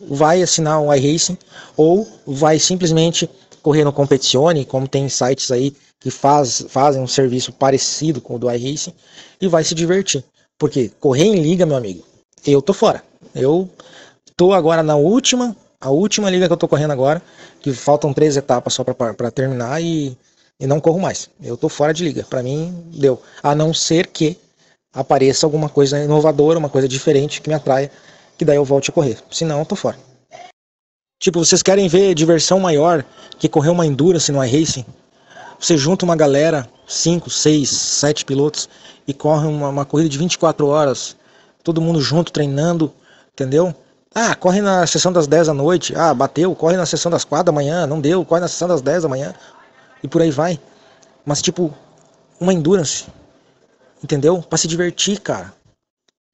[0.00, 1.36] vai assinar um iRacing
[1.76, 3.28] ou vai simplesmente
[3.62, 8.38] correr no Competizione, como tem sites aí que faz, fazem um serviço parecido com o
[8.38, 8.94] do iRacing
[9.40, 10.24] e vai se divertir.
[10.58, 12.04] Porque correr em liga, meu amigo,
[12.46, 13.02] eu tô fora.
[13.34, 13.68] Eu
[14.36, 17.22] tô agora na última, a última liga que eu tô correndo agora,
[17.60, 20.16] que faltam três etapas só para terminar e,
[20.58, 21.28] e não corro mais.
[21.42, 22.24] Eu tô fora de liga.
[22.28, 23.20] Para mim, deu.
[23.42, 24.36] A não ser que
[24.92, 27.90] apareça alguma coisa inovadora, uma coisa diferente que me atraia,
[28.36, 29.18] que daí eu volte a correr.
[29.30, 29.98] Senão, eu tô fora.
[31.20, 33.04] Tipo, vocês querem ver diversão maior
[33.38, 34.84] que correr uma Endurance no iRacing?
[35.58, 38.68] Você junta uma galera, 5, 6, 7 pilotos,
[39.06, 41.16] e corre uma, uma, corrida de 24 horas,
[41.64, 42.92] todo mundo junto treinando,
[43.32, 43.74] entendeu?
[44.14, 47.46] Ah, corre na sessão das 10 da noite, ah, bateu, corre na sessão das 4
[47.46, 49.34] da manhã, não deu, corre na sessão das 10 da manhã,
[50.02, 50.60] e por aí vai.
[51.24, 51.74] Mas, tipo,
[52.38, 53.06] uma Endurance,
[54.02, 54.42] entendeu?
[54.42, 55.54] Para se divertir, cara,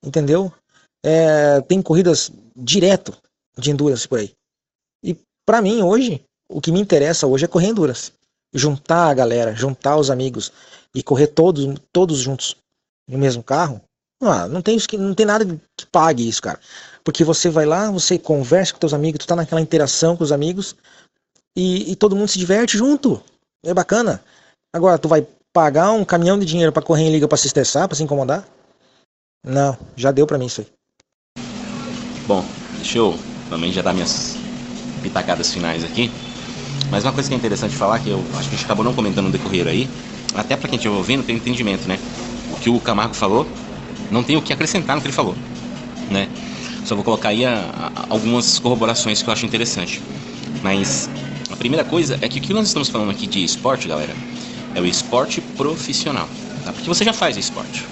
[0.03, 0.53] entendeu?
[1.05, 3.17] É, tem corridas direto
[3.59, 4.33] de endurance por aí.
[5.03, 8.12] E para mim hoje, o que me interessa hoje é correr endurance,
[8.55, 10.53] juntar a galera, juntar os amigos
[10.95, 12.57] e correr todos, todos juntos
[13.09, 13.81] no mesmo carro.
[14.23, 15.45] Ah, não tem não tem nada
[15.77, 16.59] que pague isso, cara.
[17.03, 20.33] Porque você vai lá, você conversa com teus amigos, tu tá naquela interação com os
[20.33, 20.75] amigos
[21.57, 23.23] e, e todo mundo se diverte junto.
[23.62, 24.23] É bacana.
[24.73, 27.87] Agora, tu vai pagar um caminhão de dinheiro para correr em liga para se estressar,
[27.87, 28.45] para se incomodar?
[29.47, 30.67] Não, já deu para mim isso aí.
[32.27, 32.45] Bom,
[32.77, 33.17] deixa eu
[33.49, 34.37] também já dar minhas
[35.01, 36.11] pitacadas finais aqui.
[36.91, 38.95] Mas uma coisa que é interessante falar, que eu acho que a gente acabou não
[38.95, 39.89] comentando no decorrer aí,
[40.35, 41.99] até para quem estiver ouvindo tem entendimento, né?
[42.53, 43.47] O que o Camargo falou,
[44.11, 45.37] não tem o que acrescentar no que ele falou,
[46.11, 46.29] né?
[46.85, 50.03] Só vou colocar aí a, a, algumas corroborações que eu acho interessante.
[50.63, 51.09] Mas
[51.51, 54.15] a primeira coisa é que o que nós estamos falando aqui de esporte, galera,
[54.75, 56.29] é o esporte profissional.
[56.64, 56.72] Tá?
[56.72, 57.85] Porque você já faz esporte.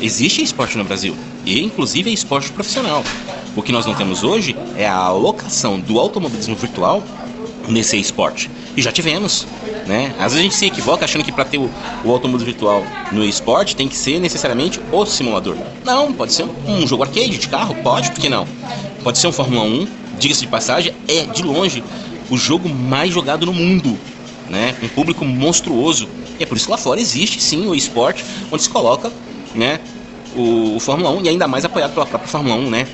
[0.00, 3.04] Existe esporte no Brasil, e inclusive é esporte profissional.
[3.56, 7.02] O que nós não temos hoje é a alocação do automobilismo virtual
[7.68, 8.50] nesse esporte.
[8.76, 9.46] E já tivemos,
[9.86, 10.14] né?
[10.18, 11.70] Às vezes a gente se equivoca achando que para ter o,
[12.04, 15.56] o automobilismo virtual no esporte tem que ser necessariamente o simulador.
[15.84, 18.46] Não, pode ser um jogo arcade de carro, pode, por que não?
[19.02, 19.86] Pode ser um Fórmula 1,
[20.18, 21.82] diga-se de passagem, é de longe
[22.30, 23.98] o jogo mais jogado no mundo
[24.48, 24.74] né?
[24.82, 26.08] Um público monstruoso.
[26.38, 29.12] E é por isso que lá fora existe sim o esporte onde se coloca,
[29.54, 29.80] né?
[30.34, 32.86] O, o Fórmula 1 e ainda mais apoiado pela própria Fórmula 1, né?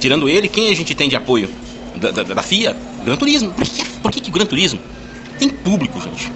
[0.00, 1.50] Tirando ele, quem a gente tem de apoio?
[1.96, 2.76] Da, da, da FIA?
[3.04, 3.52] Gran Turismo.
[3.52, 4.80] Por que, por que, que o Gran Turismo
[5.38, 6.30] tem público, gente?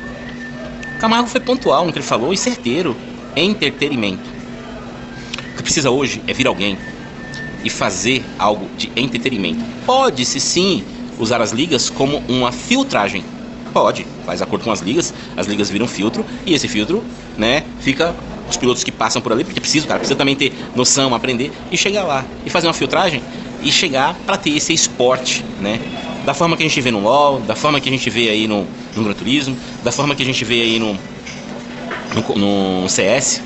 [0.99, 2.97] Camargo foi pontual no que ele falou e certeiro.
[3.37, 4.29] É entretenimento.
[5.53, 6.79] O que precisa hoje é vir alguém
[7.65, 9.65] e fazer algo de entretenimento.
[9.85, 10.85] Pode-se sim
[11.19, 13.25] usar as ligas como uma filtragem
[13.79, 17.05] Pode, faz acordo com as ligas, as ligas viram filtro e esse filtro,
[17.37, 18.13] né, fica
[18.51, 21.77] os pilotos que passam por ali, porque precisa, cara, precisa também ter noção, aprender e
[21.77, 23.23] chegar lá e fazer uma filtragem
[23.63, 25.79] e chegar para ter esse esporte, né?
[26.27, 28.49] Da forma que a gente vê no LoL, da forma que a gente vê aí
[28.49, 28.67] no,
[28.97, 30.99] no Gran Turismo, da forma que a gente vê aí no,
[32.35, 33.41] no, no CS,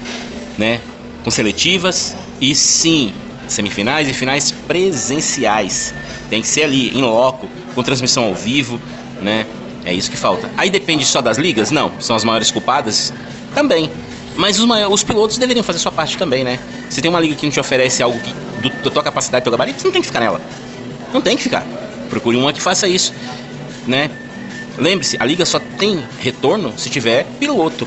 [0.56, 0.80] né?
[1.22, 3.12] Com seletivas e sim,
[3.48, 5.94] semifinais e finais presenciais.
[6.30, 8.80] Tem que ser ali, em loco, com transmissão ao vivo,
[9.20, 9.46] né?
[9.84, 10.50] É isso que falta.
[10.56, 11.70] Aí depende só das ligas?
[11.70, 13.12] Não, são as maiores culpadas?
[13.54, 13.90] Também.
[14.36, 16.58] Mas os, maiores, os pilotos deveriam fazer sua parte também, né?
[16.88, 19.50] Se tem uma liga que não te oferece algo que, do, da tua capacidade, teu
[19.50, 20.40] gabarito, você não tem que ficar nela.
[21.12, 21.66] Não tem que ficar.
[22.08, 23.12] Procure uma que faça isso,
[23.86, 24.10] né?
[24.78, 27.86] Lembre-se, a liga só tem retorno se tiver piloto.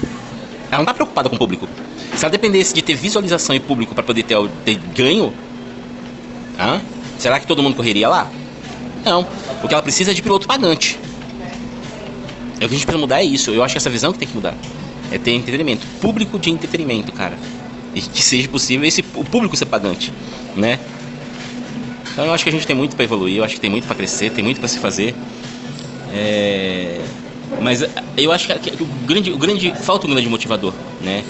[0.69, 1.67] Ela não tá preocupada com o público.
[2.15, 5.33] Se ela dependesse de ter visualização e público para poder ter, ter ganho,
[6.57, 6.79] ah,
[7.17, 8.29] será que todo mundo correria lá?
[9.03, 9.27] Não.
[9.63, 10.99] O que ela precisa é de piloto pagante.
[12.59, 13.51] É o que a gente precisa mudar é isso.
[13.51, 14.55] Eu acho que essa visão que tem que mudar.
[15.11, 15.85] É ter entretenimento.
[16.01, 17.37] Público de entretenimento, cara.
[17.93, 20.11] E que seja possível esse, o público ser pagante,
[20.55, 20.79] né?
[22.11, 23.85] Então eu acho que a gente tem muito para evoluir, eu acho que tem muito
[23.87, 25.13] para crescer, tem muito para se fazer.
[26.13, 27.01] É...
[27.61, 27.85] Mas
[28.17, 31.23] eu acho que o grande, o grande falta um grande motivador, né?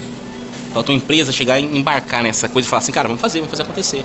[0.73, 3.51] Falta uma empresa chegar e embarcar nessa coisa e falar assim, cara, vamos fazer, vamos
[3.51, 4.03] fazer acontecer.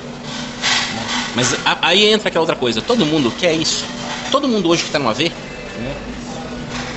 [1.35, 3.85] Mas aí entra aquela outra coisa, todo mundo quer isso.
[4.31, 5.31] Todo mundo hoje que está no AV?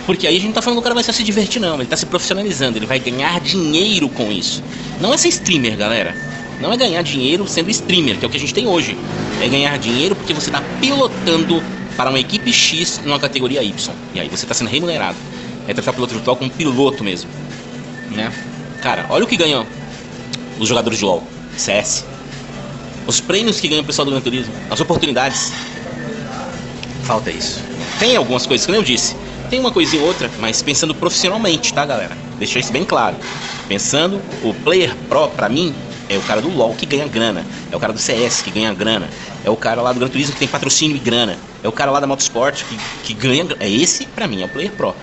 [0.05, 1.75] Porque aí a gente não tá falando que o cara vai só se divertir, não.
[1.75, 4.61] Ele tá se profissionalizando, ele vai ganhar dinheiro com isso.
[4.99, 6.15] Não é ser streamer, galera.
[6.59, 8.97] Não é ganhar dinheiro sendo streamer, que é o que a gente tem hoje.
[9.41, 11.63] É ganhar dinheiro porque você está pilotando
[11.95, 13.95] para uma equipe X numa categoria Y.
[14.13, 15.17] E aí você está sendo remunerado.
[15.67, 17.29] É tratar o piloto virtual como piloto mesmo.
[18.11, 18.31] Né?
[18.81, 19.65] Cara, olha o que ganham
[20.59, 21.23] os jogadores de LoL,
[21.55, 22.05] CS.
[23.07, 25.51] Os prêmios que ganha o pessoal do Gran Turismo, as oportunidades.
[27.03, 27.61] Falta isso.
[27.99, 29.15] Tem algumas coisas, como eu disse,
[29.49, 32.17] tem uma coisinha ou outra, mas pensando profissionalmente, tá, galera?
[32.37, 33.17] Deixa isso bem claro.
[33.67, 35.73] Pensando, o player pro, pra mim,
[36.09, 37.45] é o cara do LoL que ganha grana.
[37.71, 39.09] É o cara do CS que ganha grana.
[39.43, 41.37] É o cara lá do Gran Turismo que tem patrocínio e grana.
[41.63, 44.49] É o cara lá da Motorsport que, que ganha É esse, pra mim, é o
[44.49, 44.93] player pro.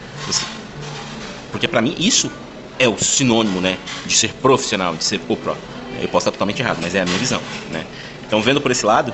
[1.50, 2.30] Porque pra mim, isso
[2.78, 3.78] é o sinônimo, né?
[4.04, 5.56] De ser profissional, de ser o pro.
[6.00, 7.84] Eu posso estar totalmente errado, mas é a minha visão, né?
[8.26, 9.12] Então, vendo por esse lado,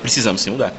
[0.00, 0.72] precisamos se mudar.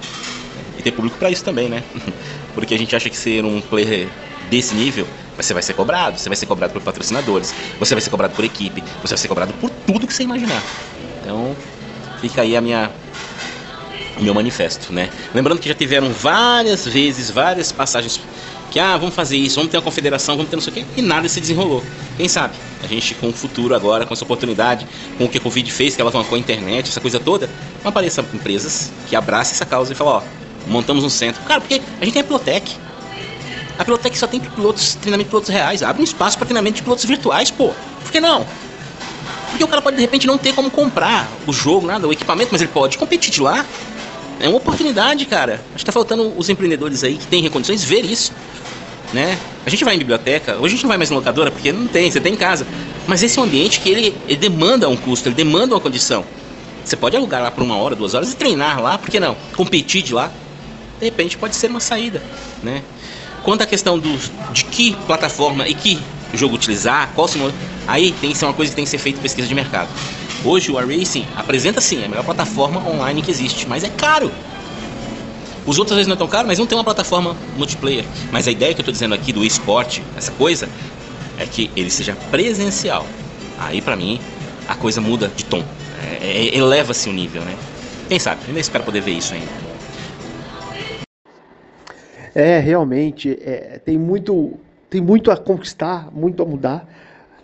[0.87, 1.83] Ter público para isso também, né?
[2.55, 4.07] porque a gente acha que ser um player
[4.49, 8.09] desse nível, você vai ser cobrado, você vai ser cobrado por patrocinadores, você vai ser
[8.09, 10.63] cobrado por equipe, você vai ser cobrado por tudo que você imaginar.
[11.19, 11.53] Então,
[12.21, 12.89] fica aí a minha
[14.21, 15.09] meu manifesto, né?
[15.35, 18.21] Lembrando que já tiveram várias vezes, várias passagens
[18.71, 20.85] que ah, vamos fazer isso, vamos ter uma confederação, vamos ter não sei o quê,
[20.95, 21.83] e nada se desenrolou.
[22.15, 22.55] Quem sabe?
[22.81, 25.95] A gente com o futuro agora, com essa oportunidade, com o que a Covid fez,
[25.95, 27.49] que ela com a internet, essa coisa toda,
[27.83, 31.41] apareçam empresas que abracem essa causa e falam, ó, montamos um centro.
[31.43, 32.75] Cara, porque a gente tem a Pilotec.
[33.77, 35.83] A Pilotec só tem pilotos, treinamento de pilotos reais.
[35.83, 37.71] Abre um espaço para treinamento de pilotos virtuais, pô.
[38.01, 38.45] Por que não?
[39.49, 42.49] Porque o cara pode de repente não ter como comprar o jogo, nada, o equipamento,
[42.51, 43.65] mas ele pode competir de lá.
[44.39, 45.61] É uma oportunidade, cara.
[45.73, 48.31] Acho que tá faltando os empreendedores aí que têm condições ver isso.
[49.13, 49.37] Né?
[49.65, 51.87] A gente vai em biblioteca, hoje a gente não vai mais na locadora porque não
[51.87, 52.67] tem, você tem em casa.
[53.07, 56.25] Mas esse é um ambiente que ele, ele demanda um custo, ele demanda uma condição.
[56.83, 59.35] Você pode alugar lá por uma hora, duas horas e treinar lá, por que não?
[59.55, 60.31] Competir de lá
[60.99, 62.21] de repente pode ser uma saída,
[62.63, 62.81] né?
[63.43, 64.17] Quanto à questão do,
[64.51, 65.99] de que plataforma e que
[66.33, 67.53] jogo utilizar, qual simula...
[67.87, 69.89] aí tem que ser uma coisa que tem que ser feita pesquisa de mercado.
[70.43, 74.31] Hoje o iRacing apresenta sim a melhor plataforma online que existe, mas é caro.
[75.65, 78.05] Os outros às vezes não é tão caro, mas não tem uma plataforma multiplayer.
[78.31, 80.69] Mas a ideia que eu estou dizendo aqui do esporte, essa coisa,
[81.37, 83.05] é que ele seja presencial.
[83.59, 84.19] Aí para mim
[84.67, 85.63] a coisa muda de tom,
[86.21, 87.55] é, é, eleva-se o nível, né?
[88.07, 88.41] Quem sabe?
[88.47, 89.66] Ainda espero poder ver isso ainda.
[92.37, 94.53] É, realmente, é, tem, muito,
[94.91, 96.87] tem muito a conquistar, muito a mudar,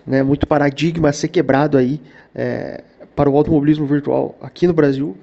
[0.05, 1.99] né, muito paradigma a ser quebrado aí
[2.35, 2.83] é,
[3.15, 5.17] para o automobilismo virtual aqui no Brasil,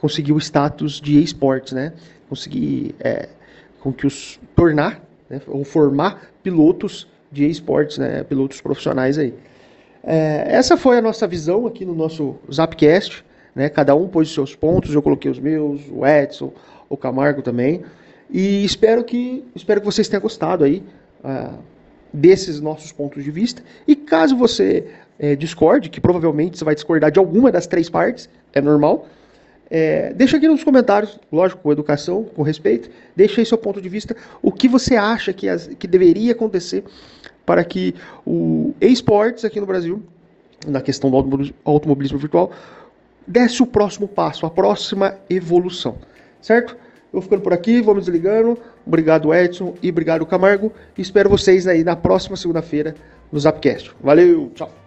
[0.00, 1.92] conseguir o status de esportes, né?
[2.30, 3.28] Conseguir é,
[3.78, 9.34] com que os tornar, né, ou formar pilotos de esportes, né, pilotos profissionais aí.
[10.02, 13.22] É, essa foi a nossa visão aqui no nosso Zapcast,
[13.54, 13.68] né?
[13.68, 16.54] Cada um pôs os seus pontos, eu coloquei os meus, o Edson,
[16.88, 17.84] o Camargo também.
[18.34, 20.82] E espero que, espero que vocês tenham gostado aí
[21.22, 21.56] uh,
[22.12, 23.62] desses nossos pontos de vista.
[23.86, 24.88] E caso você
[25.20, 29.06] é, discorde, que provavelmente você vai discordar de alguma das três partes, é normal,
[29.70, 33.88] é, deixa aqui nos comentários, lógico, com educação, com respeito, deixa aí seu ponto de
[33.88, 36.82] vista, o que você acha que, as, que deveria acontecer
[37.46, 37.94] para que
[38.26, 40.02] o esportes aqui no Brasil,
[40.66, 42.50] na questão do automobilismo virtual,
[43.24, 45.98] desse o próximo passo, a próxima evolução,
[46.40, 46.76] certo?
[47.14, 48.58] Vou ficando por aqui, vou me desligando.
[48.86, 50.72] Obrigado, Edson, e obrigado, Camargo.
[50.98, 52.94] E espero vocês aí na próxima segunda-feira
[53.32, 53.92] no Zapcast.
[54.02, 54.83] Valeu, tchau.